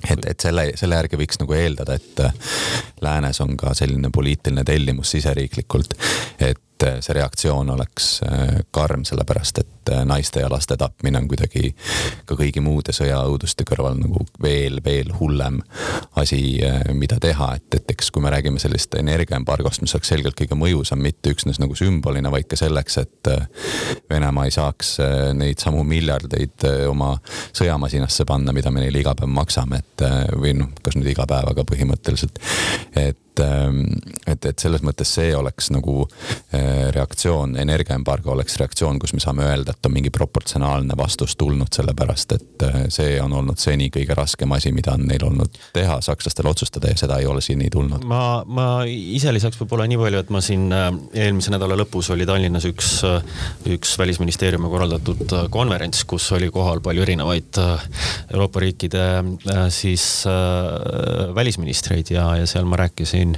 et, 0.09 0.25
et 0.25 0.39
selle, 0.39 0.69
selle 0.79 0.99
järgi 0.99 1.19
võiks 1.19 1.39
nagu 1.41 1.57
eeldada, 1.57 1.97
et 1.99 2.23
läänes 3.03 3.41
on 3.45 3.57
ka 3.57 3.73
selline 3.77 4.11
poliitiline 4.13 4.63
tellimus 4.67 5.15
siseriiklikult, 5.15 5.97
et 6.39 6.61
et 6.83 7.05
see 7.05 7.15
reaktsioon 7.17 7.69
oleks 7.73 8.09
äh, 8.25 8.59
karm, 8.71 9.05
sellepärast 9.07 9.61
et 9.61 9.91
äh, 9.91 10.03
naiste 10.07 10.43
ja 10.43 10.49
laste 10.51 10.77
tapmine 10.79 11.19
on 11.21 11.27
kuidagi 11.31 11.71
ka 12.27 12.37
kõigi 12.39 12.63
muude 12.63 12.95
sõjaõuduste 12.95 13.65
kõrval 13.67 13.97
nagu 13.99 14.25
veel, 14.43 14.79
veel 14.85 15.13
hullem 15.19 15.61
asi, 16.19 16.41
mida 16.93 17.17
teha, 17.21 17.53
et, 17.57 17.79
et 17.79 17.93
eks 17.95 18.11
kui 18.13 18.23
me 18.23 18.31
räägime 18.33 18.61
sellist 18.61 18.95
energiaembargost, 18.99 19.81
mis 19.83 19.95
oleks 19.95 20.13
selgelt 20.13 20.37
kõige 20.39 20.57
mõjusam, 20.59 21.01
mitte 21.03 21.33
üksnes 21.33 21.59
nagu 21.61 21.75
sümbolina, 21.77 22.31
vaid 22.33 22.47
ka 22.51 22.59
selleks, 22.59 22.99
et 23.01 23.31
Venemaa 24.09 24.45
ei 24.47 24.53
saaks 24.53 24.97
neid 25.37 25.61
samu 25.63 25.83
miljardeid 25.87 26.65
oma 26.89 27.13
sõjamasinasse 27.55 28.27
panna, 28.29 28.53
mida 28.55 28.71
me 28.71 28.83
neile 28.83 29.01
iga 29.01 29.15
päev 29.17 29.31
maksame, 29.33 29.81
et 29.81 30.05
või 30.37 30.53
noh, 30.59 30.71
kas 30.83 30.97
nüüd 30.99 31.09
iga 31.13 31.25
päev, 31.29 31.49
aga 31.53 31.65
põhimõtteliselt, 31.67 32.41
et 32.99 33.22
Ähm, 33.41 33.85
et, 34.27 34.45
et 34.45 34.59
selles 34.59 34.83
mõttes 34.85 35.09
see 35.17 35.31
oleks 35.35 35.69
nagu 35.73 36.03
äh, 36.53 36.89
reaktsioon, 36.93 37.55
energiaembargo 37.59 38.33
oleks 38.33 38.57
reaktsioon, 38.61 38.99
kus 39.01 39.15
me 39.15 39.21
saame 39.23 39.45
öelda, 39.47 39.73
et 39.73 39.89
on 39.89 39.93
mingi 39.95 40.11
proportsionaalne 40.13 40.95
vastus 40.97 41.35
tulnud, 41.39 41.71
sellepärast 41.73 42.35
et 42.37 42.65
äh, 42.67 42.77
see 42.93 43.15
on 43.21 43.33
olnud 43.39 43.59
seni 43.61 43.89
kõige 43.93 44.15
raskem 44.17 44.53
asi, 44.55 44.71
mida 44.75 44.93
on 44.97 45.07
neil 45.09 45.25
olnud 45.27 45.57
teha, 45.73 45.99
sakslastel 46.05 46.49
otsustada 46.51 46.91
ja 46.91 46.99
seda 46.99 47.17
ei 47.21 47.27
ole 47.29 47.41
seni 47.41 47.69
tulnud. 47.73 48.05
ma, 48.09 48.43
ma 48.45 48.67
ise 48.89 49.33
lisaks 49.33 49.59
võib-olla 49.61 49.87
nii 49.89 49.99
palju, 50.03 50.23
et 50.23 50.33
ma 50.33 50.43
siin 50.45 50.67
äh, 50.75 50.89
eelmise 51.25 51.53
nädala 51.55 51.77
lõpus 51.79 52.11
oli 52.13 52.27
Tallinnas 52.29 52.67
üks, 52.69 52.91
üks 53.73 53.95
välisministeeriumi 53.99 54.69
korraldatud 54.71 55.35
konverents, 55.53 56.05
kus 56.09 56.29
oli 56.37 56.51
kohal 56.53 56.83
palju 56.85 57.05
erinevaid 57.05 57.61
Euroopa 58.33 58.61
riikide 58.63 59.03
siis 59.73 60.05
välisministreid 61.35 62.09
ja, 62.13 62.25
ja 62.39 62.47
seal 62.49 62.65
ma 62.69 62.79
rääkisin 62.83 63.22
rääkisin 63.23 63.37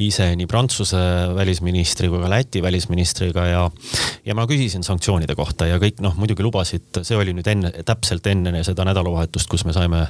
ise 0.00 0.36
nii 0.36 0.46
Prantsuse 0.46 0.96
välisministri 1.34 2.08
kui 2.08 2.20
ka 2.20 2.30
Läti 2.30 2.62
välisministriga 2.62 3.46
ja, 3.46 3.70
ja 4.24 4.34
ma 4.34 4.46
küsisin 4.46 4.82
sanktsioonide 4.82 5.34
kohta 5.34 5.66
ja 5.66 5.78
kõik 5.78 6.00
noh, 6.00 6.14
muidugi 6.16 6.42
lubasid, 6.42 7.02
see 7.02 7.16
oli 7.16 7.34
nüüd 7.36 7.46
enne, 7.48 7.70
täpselt 7.84 8.26
enne 8.26 8.62
seda 8.64 8.84
nädalavahetust, 8.88 9.48
kus 9.50 9.64
me 9.64 9.74
saime, 9.76 10.06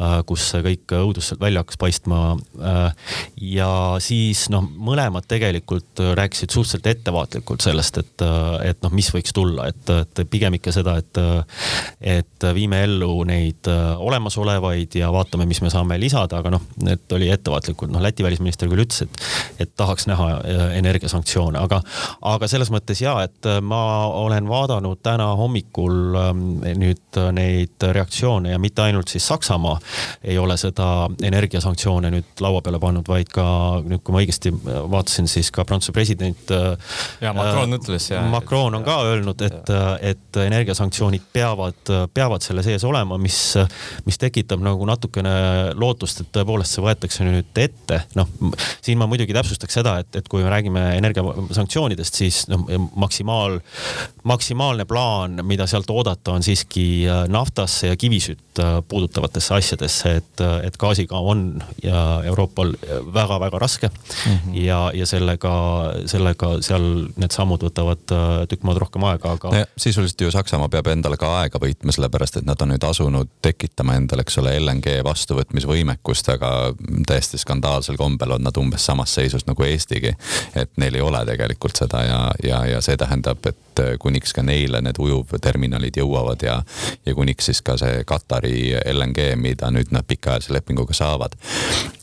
äh, 0.00 0.16
kus 0.26 0.50
see 0.52 0.62
kõik 0.64 0.96
õudus 0.98 1.30
sealt 1.30 1.42
välja 1.42 1.62
hakkas 1.62 1.78
paistma. 1.78 2.36
Äh, 2.58 3.12
ja 3.54 3.70
siis 4.02 4.48
noh, 4.52 4.64
mõlemad 4.64 5.28
tegelikult 5.28 6.00
rääkisid 6.18 6.54
suhteliselt 6.54 6.88
ettevaatlikult 6.94 7.64
sellest, 7.64 8.00
et, 8.02 8.24
äh, 8.24 8.70
et 8.72 8.82
noh, 8.82 8.94
mis 8.94 9.10
võiks 9.14 9.34
tulla, 9.36 9.68
et, 9.68 9.94
et 9.94 10.24
pigem 10.30 10.58
ikka 10.58 10.74
seda, 10.74 10.96
et, 10.98 11.22
et 12.00 12.48
viime 12.56 12.82
ellu 12.86 13.12
neid 13.28 13.68
olemasolevaid 13.68 14.98
ja 14.98 15.12
vaatame, 15.12 15.46
mis 15.48 15.60
me 15.62 15.70
saame 15.72 15.98
lisada, 16.00 16.40
aga 16.40 16.56
noh, 16.56 16.64
need 16.82 17.18
oli 17.18 17.30
ettevaatlikult, 17.34 17.92
noh 17.92 18.02
Läti 18.08 18.24
välisminister 18.24 18.57
peaminister 18.58 18.68
küll 18.68 18.82
ütles, 18.84 19.02
et, 19.02 19.64
et 19.64 19.72
tahaks 19.76 20.06
näha 20.08 20.28
äh, 20.38 20.62
energiasanktsioone, 20.78 21.58
aga, 21.58 21.80
aga 22.22 22.48
selles 22.48 22.70
mõttes 22.74 23.00
ja, 23.02 23.16
et 23.24 23.46
äh, 23.46 23.60
ma 23.62 24.06
olen 24.06 24.48
vaadanud 24.48 25.00
täna 25.02 25.34
hommikul 25.38 26.16
ähm, 26.18 26.42
nüüd 26.78 27.18
äh, 27.18 27.30
neid 27.32 27.82
reaktsioone 27.82 28.52
ja 28.52 28.58
mitte 28.58 28.82
ainult 28.82 29.08
siis 29.08 29.26
Saksamaa 29.28 29.78
ei 30.24 30.38
ole 30.38 30.56
seda 30.58 31.08
energiasanktsioone 31.22 32.10
nüüd 32.10 32.42
laua 32.42 32.62
peale 32.64 32.80
pannud, 32.82 33.06
vaid 33.08 33.30
ka 33.32 33.44
nüüd, 33.84 34.02
kui 34.02 34.14
ma 34.14 34.22
õigesti 34.22 34.52
vaatasin, 34.54 35.28
siis 35.28 35.50
ka 35.54 35.64
Prantsuse 35.68 35.92
president. 35.92 36.50
ja 37.20 37.32
Macron 37.36 37.72
äh, 37.72 37.78
ütles 37.78 38.10
ja. 38.10 38.22
Macron 38.22 38.74
on 38.78 38.86
ka 38.86 39.00
öelnud, 39.06 39.42
et, 39.44 39.72
et 40.02 40.40
energiasanktsioonid 40.42 41.28
peavad, 41.32 41.94
peavad 42.14 42.44
selle 42.44 42.62
sees 42.66 42.84
olema, 42.88 43.18
mis, 43.20 43.38
mis 44.06 44.18
tekitab 44.20 44.62
nagu 44.64 44.86
natukene 44.88 45.34
lootust, 45.78 46.22
et 46.22 46.32
tõepoolest 46.34 46.76
see 46.76 46.84
võetakse 46.84 47.26
nüüd 47.26 47.62
ette, 47.62 48.02
noh 48.18 48.28
siin 48.84 48.98
ma 49.00 49.08
muidugi 49.10 49.36
täpsustaks 49.36 49.78
seda, 49.80 49.98
et, 50.02 50.10
et 50.20 50.28
kui 50.30 50.44
me 50.44 50.52
räägime 50.52 50.84
energiasanktsioonidest, 50.98 52.20
siis 52.22 52.44
noh, 52.52 52.64
maksimaal, 52.98 53.58
maksimaalne 54.28 54.84
plaan, 54.84 55.40
mida 55.42 55.66
sealt 55.66 55.90
oodata, 55.90 56.32
on 56.36 56.42
siiski 56.42 57.06
naftasse 57.28 57.86
ja 57.92 57.96
kivisütt 57.96 58.60
puudutavatesse 58.88 59.54
asjadesse, 59.54 60.14
et, 60.20 60.42
et 60.66 60.76
gaasiga 60.76 61.18
on 61.18 61.62
ja 61.82 62.22
Euroopal 62.26 62.72
väga-väga 63.14 63.58
raske 63.58 63.88
mm. 63.88 64.32
-hmm. 64.32 64.56
ja, 64.64 64.90
ja 64.94 65.06
sellega, 65.06 65.52
sellega 66.06 66.50
seal 66.60 67.06
need 67.16 67.34
sammud 67.34 67.62
võtavad 67.62 68.14
tükk 68.50 68.66
maad 68.66 68.80
rohkem 68.82 69.04
aega, 69.04 69.32
aga 69.38 69.52
no. 69.54 69.64
sisuliselt 69.76 70.20
ju 70.20 70.30
Saksamaa 70.30 70.68
peab 70.68 70.86
endale 70.86 71.16
ka 71.16 71.30
aega 71.40 71.58
võitma, 71.62 71.94
sellepärast 71.94 72.36
et 72.36 72.46
nad 72.46 72.60
on 72.62 72.72
nüüd 72.74 72.84
asunud 72.84 73.30
tekitama 73.42 73.94
endale, 73.94 74.26
eks 74.26 74.38
ole, 74.42 74.56
LNG 74.60 74.98
vastuvõtmisvõimekust, 75.04 76.32
aga 76.34 76.52
täiesti 77.06 77.38
skandaalsel 77.38 77.96
kombel 77.96 78.36
on 78.36 78.42
nad 78.42 78.56
umbes 78.56 78.86
samas 78.86 79.14
seisus 79.14 79.46
nagu 79.46 79.62
Eestigi. 79.62 80.14
et 80.54 80.70
neil 80.76 80.94
ei 80.94 81.00
ole 81.00 81.24
tegelikult 81.26 81.76
seda 81.76 82.02
ja, 82.04 82.20
ja, 82.42 82.64
ja 82.66 82.80
see 82.84 82.96
tähendab, 82.96 83.46
et 83.46 83.84
kuniks 84.18 84.34
ka 84.34 84.42
neile 84.42 84.80
need 84.82 84.98
ujuvterminalid 84.98 85.96
jõuavad 86.00 86.42
ja, 86.42 86.56
ja 87.06 87.14
kuniks 87.14 87.46
siis 87.46 87.60
ka 87.62 87.76
see 87.78 88.02
Katari 88.08 88.74
LNG, 88.74 89.36
mida 89.38 89.70
nüüd 89.70 89.92
nad 89.94 90.06
pikaajalise 90.08 90.56
lepinguga 90.56 90.94
saavad. 90.94 91.36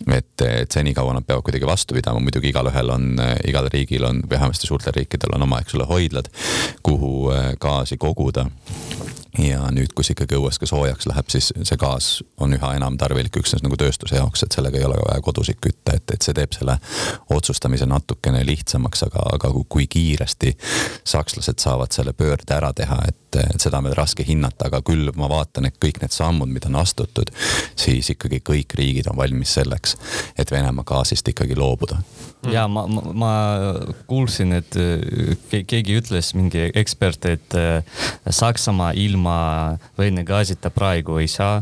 et, 0.07 0.41
et 0.41 0.71
senikaua 0.71 1.13
nad 1.13 1.25
peavad 1.27 1.43
kuidagi 1.43 1.67
vastu 1.67 1.97
pidama, 1.97 2.21
muidugi 2.23 2.53
igalühel 2.53 2.89
on, 2.89 3.19
igal 3.47 3.67
riigil 3.73 4.07
on, 4.07 4.23
vähemasti 4.29 4.67
suurtel 4.67 4.95
riikidel 4.95 5.35
on 5.35 5.43
oma, 5.43 5.59
eks 5.59 5.75
ole, 5.75 5.89
hoidlad, 5.89 6.31
kuhu 6.83 7.31
gaasi 7.59 7.97
koguda 7.97 8.47
ja 9.39 9.65
nüüd, 9.73 9.91
kus 9.95 10.11
ikkagi 10.13 10.37
õues 10.37 10.59
ka 10.61 10.67
soojaks 10.69 11.07
läheb, 11.09 11.29
siis 11.31 11.51
see 11.55 11.77
gaas 11.79 12.09
on 12.41 12.53
üha 12.55 12.71
enam 12.77 12.97
tarvilik 12.99 13.35
üksnes 13.39 13.63
nagu 13.65 13.77
tööstuse 13.79 14.17
jaoks, 14.17 14.45
et 14.45 14.55
sellega 14.55 14.79
ei 14.79 14.85
ole 14.87 14.97
vaja 15.01 15.23
kodusid 15.25 15.59
kütta, 15.63 15.95
et, 15.97 16.13
et 16.13 16.25
see 16.25 16.35
teeb 16.37 16.55
selle 16.55 16.77
otsustamise 17.33 17.87
natukene 17.89 18.43
lihtsamaks, 18.47 19.05
aga, 19.07 19.25
aga 19.35 19.51
kui 19.69 19.87
kiiresti 19.91 20.55
sakslased 21.03 21.59
saavad 21.63 21.95
selle 21.95 22.13
pöörde 22.13 22.55
ära 22.55 22.71
teha, 22.75 22.99
et, 23.07 23.39
et 23.41 23.61
seda 23.61 23.81
on 23.81 23.89
veel 23.89 23.97
raske 23.97 24.25
hinnata, 24.27 24.69
aga 24.69 24.81
küll 24.85 25.11
ma 25.19 25.29
vaatan, 25.31 25.69
et 25.69 25.79
kõik 25.81 26.01
need 26.03 26.15
sammud, 26.15 26.51
mida 26.51 26.71
on 26.71 26.79
astutud, 26.83 27.31
siis 27.75 28.11
ikkagi 28.15 28.41
kõik 28.45 28.77
riigid 28.79 29.11
on 29.11 29.19
valmis 29.19 29.57
selleks, 29.59 29.97
et 30.37 30.51
Venemaa 30.51 30.87
gaasist 30.87 31.27
ikkagi 31.33 31.57
loobuda. 31.59 31.99
Ja 32.51 32.67
ma, 32.71 32.85
ma, 32.87 33.03
ma 33.13 33.31
kuulsin, 34.09 34.53
et 34.59 34.77
keegi 35.67 35.97
ütles, 35.99 36.33
mingi 36.37 36.69
ekspert, 36.75 37.25
et 37.29 37.57
Saksamaa 38.29 38.91
ilma 38.95 39.35
Vene 39.97 40.23
gaasita 40.27 40.69
praegu 40.73 41.19
ei 41.21 41.27
saa, 41.31 41.61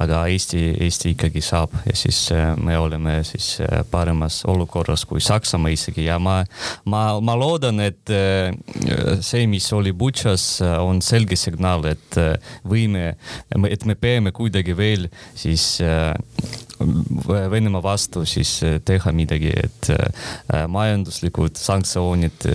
aga 0.00 0.24
Eesti, 0.30 0.60
Eesti 0.84 1.14
ikkagi 1.14 1.42
saab. 1.44 1.74
Ja 1.86 1.96
siis 1.96 2.18
äh, 2.32 2.54
me 2.60 2.78
oleme 2.78 3.20
siis 3.24 3.58
äh, 3.60 3.82
paremas 3.90 4.42
olukorras 4.48 5.04
kui 5.08 5.20
Saksamaa 5.20 5.72
isegi. 5.74 6.04
Ja 6.08 6.18
ma, 6.18 6.40
ma, 6.84 7.04
ma 7.20 7.36
loodan, 7.38 7.80
et 7.84 8.10
äh, 8.14 8.52
see, 9.20 9.46
mis 9.50 9.70
oli 9.76 9.92
Butšas, 9.92 10.46
on 10.80 11.00
selge 11.04 11.38
signaal, 11.38 11.86
et 11.90 12.18
võime, 12.68 13.14
et 13.70 13.86
me 13.88 13.96
peame 13.98 14.32
kuidagi 14.36 14.76
veel 14.76 15.08
siis 15.38 15.80
Venemaa 17.50 17.82
vastu 17.82 18.24
siis 18.28 18.54
teha 18.84 19.12
midagi, 19.12 19.52
et 19.52 19.90
majanduslikud 20.68 21.58
sanktsioonid, 21.60 22.46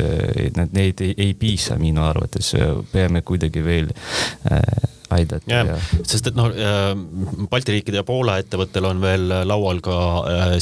need, 0.58 0.74
neid 0.74 1.04
ei, 1.06 1.14
ei 1.28 1.34
piisa 1.38 1.78
minu 1.78 2.04
arvates, 2.08 2.54
peame 2.92 3.22
kuidagi 3.22 3.64
veel 3.66 3.94
aidata 5.14 5.52
ja. 5.52 5.78
sest 6.04 6.32
et 6.32 6.38
noh, 6.38 6.50
Balti 7.52 7.76
riikide 7.76 8.00
ja 8.00 8.06
Poola 8.08 8.38
ettevõttel 8.42 8.88
on 8.90 9.02
veel 9.04 9.28
laual 9.48 9.82
ka 9.86 9.98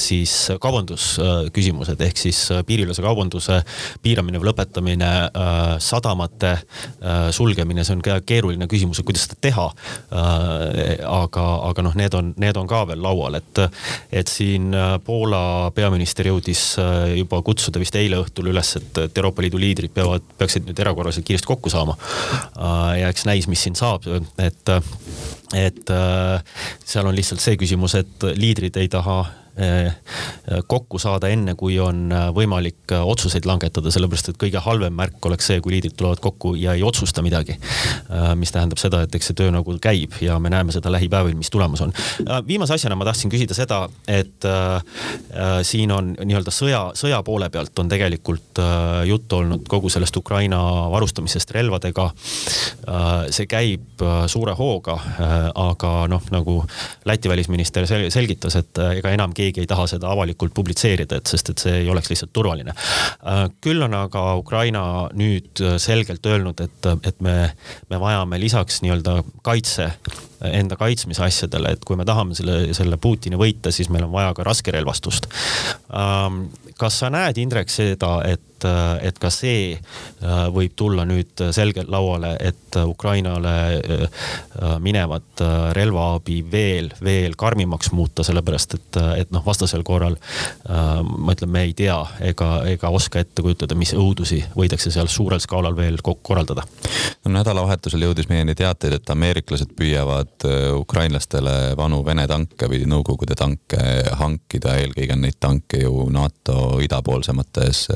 siis 0.01 0.34
kaubandusküsimused 0.62 2.01
ehk 2.03 2.19
siis 2.19 2.39
piiriülese 2.67 3.03
kaubanduse 3.06 3.62
piiramine 4.03 4.41
või 4.41 4.49
lõpetamine, 4.51 5.12
sadamate 5.84 6.56
sulgemine, 7.36 7.86
see 7.86 7.97
on 7.97 8.03
ka 8.06 8.19
keeruline 8.25 8.67
küsimus, 8.71 8.99
et 8.99 9.08
kuidas 9.08 9.27
seda 9.27 9.39
teha. 9.43 9.67
aga, 10.12 11.45
aga 11.69 11.86
noh, 11.86 11.95
need 11.99 12.15
on, 12.17 12.34
need 12.41 12.58
on 12.60 12.69
ka 12.69 12.84
veel 12.89 13.01
laual, 13.03 13.38
et, 13.39 13.63
et 14.12 14.32
siin 14.32 14.71
Poola 15.06 15.71
peaminister 15.75 16.27
jõudis 16.29 16.63
juba 17.17 17.41
kutsuda 17.45 17.82
vist 17.82 17.95
eile 17.99 18.19
õhtul 18.23 18.51
üles, 18.53 18.75
et, 18.79 19.03
et 19.06 19.21
Euroopa 19.21 19.45
Liidu 19.45 19.62
liidrid 19.62 19.93
peavad, 19.95 20.25
peaksid 20.39 20.67
nüüd 20.67 20.79
erakorraliselt 20.79 21.27
kiiresti 21.27 21.49
kokku 21.49 21.71
saama. 21.73 21.97
ja 22.99 23.10
eks 23.10 23.27
näis, 23.29 23.47
mis 23.51 23.63
siin 23.63 23.77
saab 23.79 24.06
et, 24.38 24.69
et 25.56 25.93
äh, 25.93 26.60
seal 26.86 27.08
on 27.08 27.15
lihtsalt 27.15 27.43
see 27.43 27.58
küsimus, 27.60 27.96
et 28.00 28.28
liidrid 28.38 28.78
ei 28.82 28.89
taha 28.91 29.24
kokku 30.68 31.00
saada 31.00 31.30
enne, 31.30 31.54
kui 31.56 31.76
on 31.82 32.08
eh, 32.12 32.26
võimalik 32.36 32.94
eh, 32.94 33.02
otsuseid 33.13 33.46
langetada, 33.46 33.92
sellepärast 33.94 34.32
et 34.32 34.39
kõige 34.42 34.62
halvem 34.66 34.96
märk 34.98 35.26
oleks 35.30 35.50
see, 35.50 35.62
kui 35.63 35.76
liidrid 35.76 35.96
tulevad 35.98 36.22
kokku 36.24 36.56
ja 36.60 36.74
ei 36.74 36.84
otsusta 36.84 37.22
midagi. 37.26 37.58
mis 38.36 38.52
tähendab 38.52 38.78
seda, 38.78 39.02
et 39.04 39.16
eks 39.16 39.30
see 39.30 39.38
töö 39.38 39.52
nagu 39.54 39.74
käib 39.82 40.16
ja 40.22 40.36
me 40.39 40.50
näeme 40.50 40.74
seda 40.74 40.92
lähipäevil, 40.92 41.36
mis 41.38 41.50
tulemas 41.54 41.82
on. 41.82 41.94
viimase 42.48 42.74
asjana 42.74 42.96
ma 42.96 43.06
tahtsin 43.06 43.32
küsida 43.32 43.56
seda, 43.58 43.88
et 44.08 44.46
siin 45.66 45.92
on 45.92 46.13
nii-öelda 46.20 46.52
sõja, 46.54 46.82
sõja 46.98 47.22
poole 47.24 47.50
pealt 47.54 47.80
on 47.80 47.89
tegelikult 47.89 48.62
juttu 49.08 49.39
olnud 49.39 49.68
kogu 49.70 49.89
sellest 49.89 50.18
Ukraina 50.18 50.60
varustamisest 50.94 51.52
relvadega 51.56 52.10
see 53.34 53.48
käib 53.50 54.04
suure 54.28 54.56
hooga 54.58 54.98
aga 55.56 55.94
noh, 56.12 56.30
nagu 56.34 56.60
Läti 57.06 57.30
välisminister 57.30 57.88
selgitas, 57.88 58.56
et 58.60 58.80
ega 58.98 59.12
enam 59.13 59.34
keegi 59.36 59.42
keegi 59.43 59.63
ei 59.63 59.69
taha 59.69 59.88
seda 59.91 60.12
avalikult 60.13 60.56
publitseerida, 60.56 61.19
et 61.19 61.32
sest 61.32 61.53
et 61.53 61.65
see 61.67 61.77
ei 61.84 61.89
oleks 61.91 62.12
lihtsalt 62.12 62.34
turvaline. 62.36 62.75
Äh, 62.75 63.45
küll 63.63 63.84
on 63.86 63.95
aga 63.97 64.25
Ukraina 64.39 64.84
nüüd 65.19 65.63
selgelt 65.82 66.25
öelnud, 66.25 66.63
et, 66.63 66.91
et 67.03 67.23
me, 67.23 67.38
me 67.91 68.01
vajame 68.01 68.39
lisaks 68.41 68.82
nii-öelda 68.84 69.19
kaitse 69.45 69.91
enda 70.43 70.75
kaitsmise 70.75 71.23
asjadele, 71.23 71.75
et 71.75 71.86
kui 71.88 71.95
me 71.99 72.06
tahame 72.08 72.36
selle, 72.36 72.73
selle 72.75 72.97
Putini 73.01 73.39
võita, 73.39 73.71
siis 73.71 73.89
meil 73.93 74.08
on 74.08 74.12
vaja 74.12 74.34
ka 74.36 74.45
raskerelvastust. 74.47 75.29
Ähm, 75.95 76.47
kas 76.79 76.99
sa 77.03 77.12
näed, 77.13 77.39
Indrek, 77.39 77.71
seda, 77.71 78.17
et 78.27 78.41
et, 78.63 79.08
et 79.08 79.19
ka 79.19 79.30
see 79.34 79.73
äh, 79.76 80.45
võib 80.54 80.76
tulla 80.80 81.06
nüüd 81.08 81.43
selgelt 81.56 81.91
lauale, 81.91 82.36
et 82.39 82.78
Ukrainale 82.84 83.54
äh, 83.78 84.23
minevat 84.84 85.43
äh, 85.43 85.71
relvaabi 85.78 86.39
veel, 86.52 86.91
veel 87.04 87.38
karmimaks 87.39 87.91
muuta, 87.93 88.23
sellepärast 88.26 88.78
et, 88.78 89.02
et 89.17 89.34
noh, 89.34 89.43
vastasel 89.45 89.84
korral 89.84 90.15
ma 90.63 91.34
ütlen, 91.34 91.49
me 91.52 91.63
ei 91.67 91.73
tea 91.78 91.95
ega, 92.23 92.49
ega 92.69 92.89
oska 92.93 93.21
ette 93.21 93.43
kujutada, 93.43 93.76
mis 93.78 93.93
õudusi 93.97 94.39
võidakse 94.56 94.91
seal 94.93 95.10
suurel 95.12 95.41
skaalal 95.43 95.76
veel 95.78 95.99
korraldada. 96.04 96.63
no 97.26 97.34
nädalavahetusel 97.34 98.06
jõudis 98.06 98.30
meieni 98.30 98.56
teateid, 98.56 98.97
et 98.97 99.13
ameeriklased 99.13 99.73
püüavad 99.78 100.47
ukrainlastele 100.78 101.76
vanu 101.78 102.04
Vene 102.06 102.28
tanke 102.28 102.69
või 102.69 102.84
Nõukogude 102.89 103.36
tanke 103.39 103.80
hankida, 104.19 104.78
eelkõige 104.82 105.15
on 105.15 105.23
neid 105.26 105.39
tanke 105.39 105.84
ju 105.84 106.08
NATO 106.13 106.80
idapoolsemates 106.84 107.88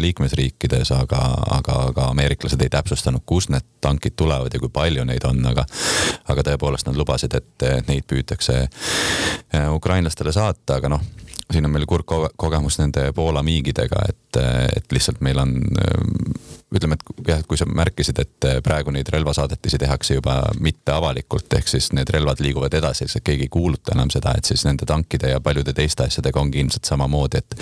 liikmesriikides, 0.00 0.92
aga, 0.96 1.20
aga, 1.58 1.78
aga 1.90 2.10
ameeriklased 2.14 2.60
ei 2.62 2.72
täpsustanud, 2.72 3.24
kust 3.26 3.52
need 3.54 3.66
tankid 3.80 4.16
tulevad 4.16 4.54
ja 4.54 4.60
kui 4.60 4.72
palju 4.72 5.04
neid 5.08 5.24
on, 5.28 5.42
aga, 5.50 5.64
aga 6.32 6.46
tõepoolest 6.50 6.88
nad 6.88 6.98
lubasid, 6.98 7.36
et 7.36 7.66
neid 7.88 8.06
püütakse 8.10 8.60
äh, 8.66 9.68
ukrainlastele 9.74 10.32
saata, 10.36 10.80
aga 10.80 10.94
noh 10.96 11.04
siin 11.50 11.66
on 11.66 11.72
meil 11.74 11.86
kurb 11.88 12.06
kogemus 12.38 12.78
nende 12.78 13.10
Poola 13.14 13.42
miigidega, 13.42 14.04
et, 14.08 14.40
et 14.76 14.92
lihtsalt 14.94 15.18
meil 15.24 15.40
on 15.42 15.56
ütleme, 16.74 16.94
et 16.94 17.24
jah, 17.26 17.40
et 17.42 17.48
kui 17.50 17.58
sa 17.58 17.66
märkisid, 17.66 18.18
et 18.22 18.46
eh, 18.46 18.58
praegu 18.62 18.92
neid 18.94 19.08
relvasaadetisi 19.10 19.78
tehakse 19.82 20.16
juba 20.18 20.36
mitte 20.62 20.94
avalikult, 20.94 21.50
ehk 21.58 21.70
siis 21.70 21.90
need 21.96 22.10
relvad 22.14 22.42
liiguvad 22.44 22.74
edasi, 22.78 23.06
lihtsalt 23.06 23.26
keegi 23.26 23.48
ei 23.48 23.52
kuuluta 23.52 23.94
enam 23.96 24.12
seda, 24.12 24.36
et 24.38 24.46
siis 24.46 24.62
nende 24.68 24.86
tankide 24.86 25.32
ja 25.32 25.40
paljude 25.42 25.74
teiste 25.76 26.06
asjadega 26.06 26.40
ongi 26.40 26.62
ilmselt 26.62 26.86
samamoodi, 26.86 27.42
et 27.42 27.58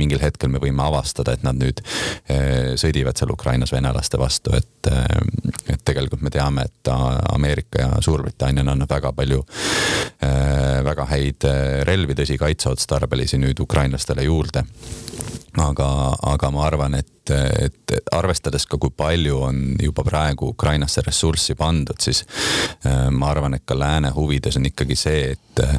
mingil 0.00 0.22
hetkel 0.22 0.50
me 0.50 0.62
võime 0.62 0.82
avastada, 0.88 1.36
et 1.36 1.46
nad 1.46 1.58
nüüd 1.58 1.82
eh, 1.84 2.74
sõdivad 2.80 3.18
seal 3.18 3.34
Ukrainas 3.34 3.72
venelaste 3.74 4.18
vastu, 4.18 4.54
et, 4.58 4.90
eh, 4.90 5.74
et 5.74 5.84
tegelikult 5.86 6.24
me 6.26 6.34
teame, 6.34 6.66
et 6.66 6.92
Ameerika 7.30 7.84
ja 7.84 8.02
Suurbritannia 8.02 8.64
on 8.64 8.74
andnud 8.74 8.90
väga 8.90 9.12
palju 9.14 9.44
väga 10.84 11.04
häid 11.12 11.44
relvi, 11.86 12.14
tõsi, 12.18 12.38
kaitseotstarbelisi 12.40 13.38
nüüd 13.38 13.60
ukrainlastele 13.62 14.24
juurde 14.26 14.64
aga, 15.60 15.88
aga 16.32 16.50
ma 16.54 16.64
arvan, 16.66 16.94
et, 16.98 17.30
et 17.30 17.94
arvestades 18.14 18.66
ka, 18.66 18.78
kui 18.80 18.92
palju 18.96 19.40
on 19.48 19.60
juba 19.82 20.04
praegu 20.06 20.52
Ukrainasse 20.54 21.04
ressurssi 21.06 21.56
pandud, 21.58 21.98
siis 22.00 22.24
äh, 22.86 23.08
ma 23.10 23.32
arvan, 23.32 23.58
et 23.58 23.66
ka 23.68 23.78
lääne 23.78 24.12
huvides 24.16 24.58
on 24.60 24.68
ikkagi 24.68 24.96
see, 24.98 25.32
et 25.36 25.64
äh, 25.64 25.78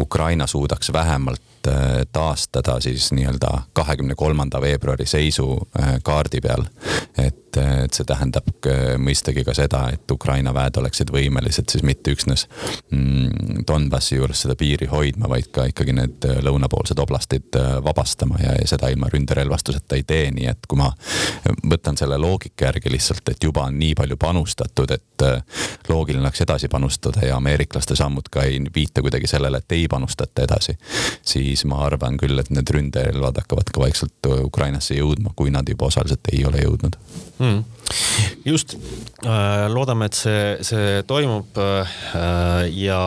Ukraina 0.00 0.46
suudaks 0.50 0.92
vähemalt 0.92 1.70
äh, 1.70 2.02
taastada 2.12 2.80
siis 2.80 3.12
nii-öelda 3.14 3.52
kahekümne 3.72 4.14
kolmanda 4.14 4.60
veebruari 4.60 5.06
seisu 5.06 5.68
kaardi 6.02 6.40
peal. 6.40 6.66
et, 7.18 7.43
et 7.60 7.94
see 7.96 8.06
tähendab 8.08 8.48
mõistagi 9.00 9.44
ka 9.46 9.54
seda, 9.56 9.86
et 9.94 10.10
Ukraina 10.10 10.54
väed 10.54 10.78
oleksid 10.80 11.12
võimelised 11.14 11.70
siis 11.70 11.84
mitte 11.86 12.14
üksnes 12.14 12.46
mm, 12.90 13.64
Donbassi 13.68 14.18
juures 14.18 14.44
seda 14.44 14.56
piiri 14.58 14.88
hoidma, 14.90 15.28
vaid 15.30 15.50
ka 15.54 15.66
ikkagi 15.70 15.94
need 15.96 16.26
lõunapoolsed 16.44 17.00
oblastid 17.02 17.58
vabastama 17.84 18.40
ja, 18.42 18.54
ja 18.60 18.68
seda 18.68 18.90
ilma 18.92 19.08
ründerelvastuseta 19.12 19.98
ei 19.98 20.06
tee, 20.08 20.30
nii 20.34 20.48
et 20.50 20.68
kui 20.70 20.80
ma 20.80 20.90
võtan 21.70 21.98
selle 22.00 22.18
loogika 22.20 22.68
järgi 22.68 22.92
lihtsalt, 22.92 23.28
et 23.32 23.44
juba 23.44 23.66
on 23.68 23.78
nii 23.78 23.94
palju 23.98 24.18
panustatud, 24.20 24.94
et 24.94 25.26
loogiline 25.88 26.24
oleks 26.24 26.44
edasi 26.44 26.68
panustada 26.72 27.26
ja 27.26 27.36
ameeriklaste 27.36 27.96
sammud 27.98 28.28
ka 28.32 28.44
ei 28.48 28.60
viita 28.74 29.02
kuidagi 29.04 29.30
sellele, 29.30 29.60
et 29.62 29.76
ei 29.76 29.86
panustata 29.90 30.44
edasi, 30.44 30.76
siis 31.22 31.64
ma 31.70 31.82
arvan 31.86 32.18
küll, 32.20 32.38
et 32.40 32.50
need 32.54 32.70
ründerelvad 32.76 33.42
hakkavad 33.42 33.72
ka 33.72 33.84
vaikselt 33.84 34.30
Ukrainasse 34.42 34.98
jõudma, 34.98 35.34
kui 35.36 35.52
nad 35.54 35.68
juba 35.68 35.90
osaliselt 35.90 36.32
ei 36.32 36.44
ole 36.48 36.64
jõudnud. 36.64 36.98
mm 37.38 37.43
Mm. 37.44 37.62
Just, 38.44 38.76
äh, 39.24 39.66
loodame, 39.72 40.08
et 40.10 40.16
see, 40.16 40.40
see 40.64 41.02
toimub 41.08 41.56
äh, 41.60 42.66
ja 42.76 43.00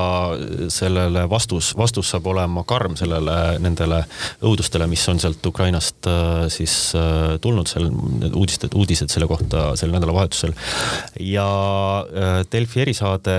sellele 0.74 1.28
vastus, 1.30 1.72
vastus 1.78 2.10
saab 2.14 2.30
olema 2.32 2.64
karm 2.68 2.98
sellele, 2.98 3.36
nendele 3.62 4.02
õudustele, 4.42 4.88
mis 4.90 5.06
on 5.12 5.22
sealt 5.22 5.46
Ukrainast 5.46 6.10
äh, 6.10 6.48
siis 6.54 6.74
tulnud, 7.42 7.70
seal 7.70 7.90
uudised, 8.32 8.74
uudised 8.74 9.14
selle 9.14 9.30
kohta 9.30 9.70
sel 9.78 9.94
nädalavahetusel. 9.94 10.56
ja 11.22 11.48
Delfi 12.52 12.82
erisaade 12.82 13.36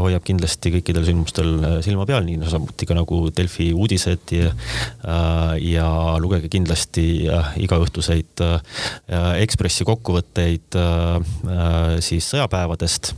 hoiab 0.00 0.24
kindlasti 0.26 0.70
kõikidel 0.76 1.06
sündmustel 1.08 1.82
silma 1.84 2.06
peal, 2.08 2.24
nii 2.26 2.38
samuti 2.50 2.86
ka 2.88 2.96
nagu 2.96 3.20
Delfi 3.34 3.72
uudised 3.74 4.34
ja, 4.36 4.52
ja 5.62 5.88
lugege 6.22 6.50
kindlasti 6.52 7.06
igaõhtuseid 7.62 8.44
Ekspressi 9.42 9.86
kokkuvõtteid 9.88 10.76
siis 12.04 12.30
sõjapäevadest. 12.32 13.12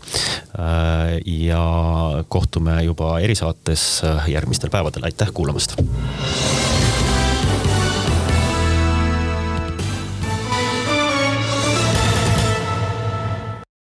Äh, 0.58 1.20
ja 1.26 2.24
kohtume 2.28 2.82
juba 2.82 3.18
erisaates 3.20 4.02
äh, 4.04 4.30
järgmistel 4.32 4.70
päevadel, 4.70 5.04
aitäh 5.04 5.30
kuulamast. 5.34 5.76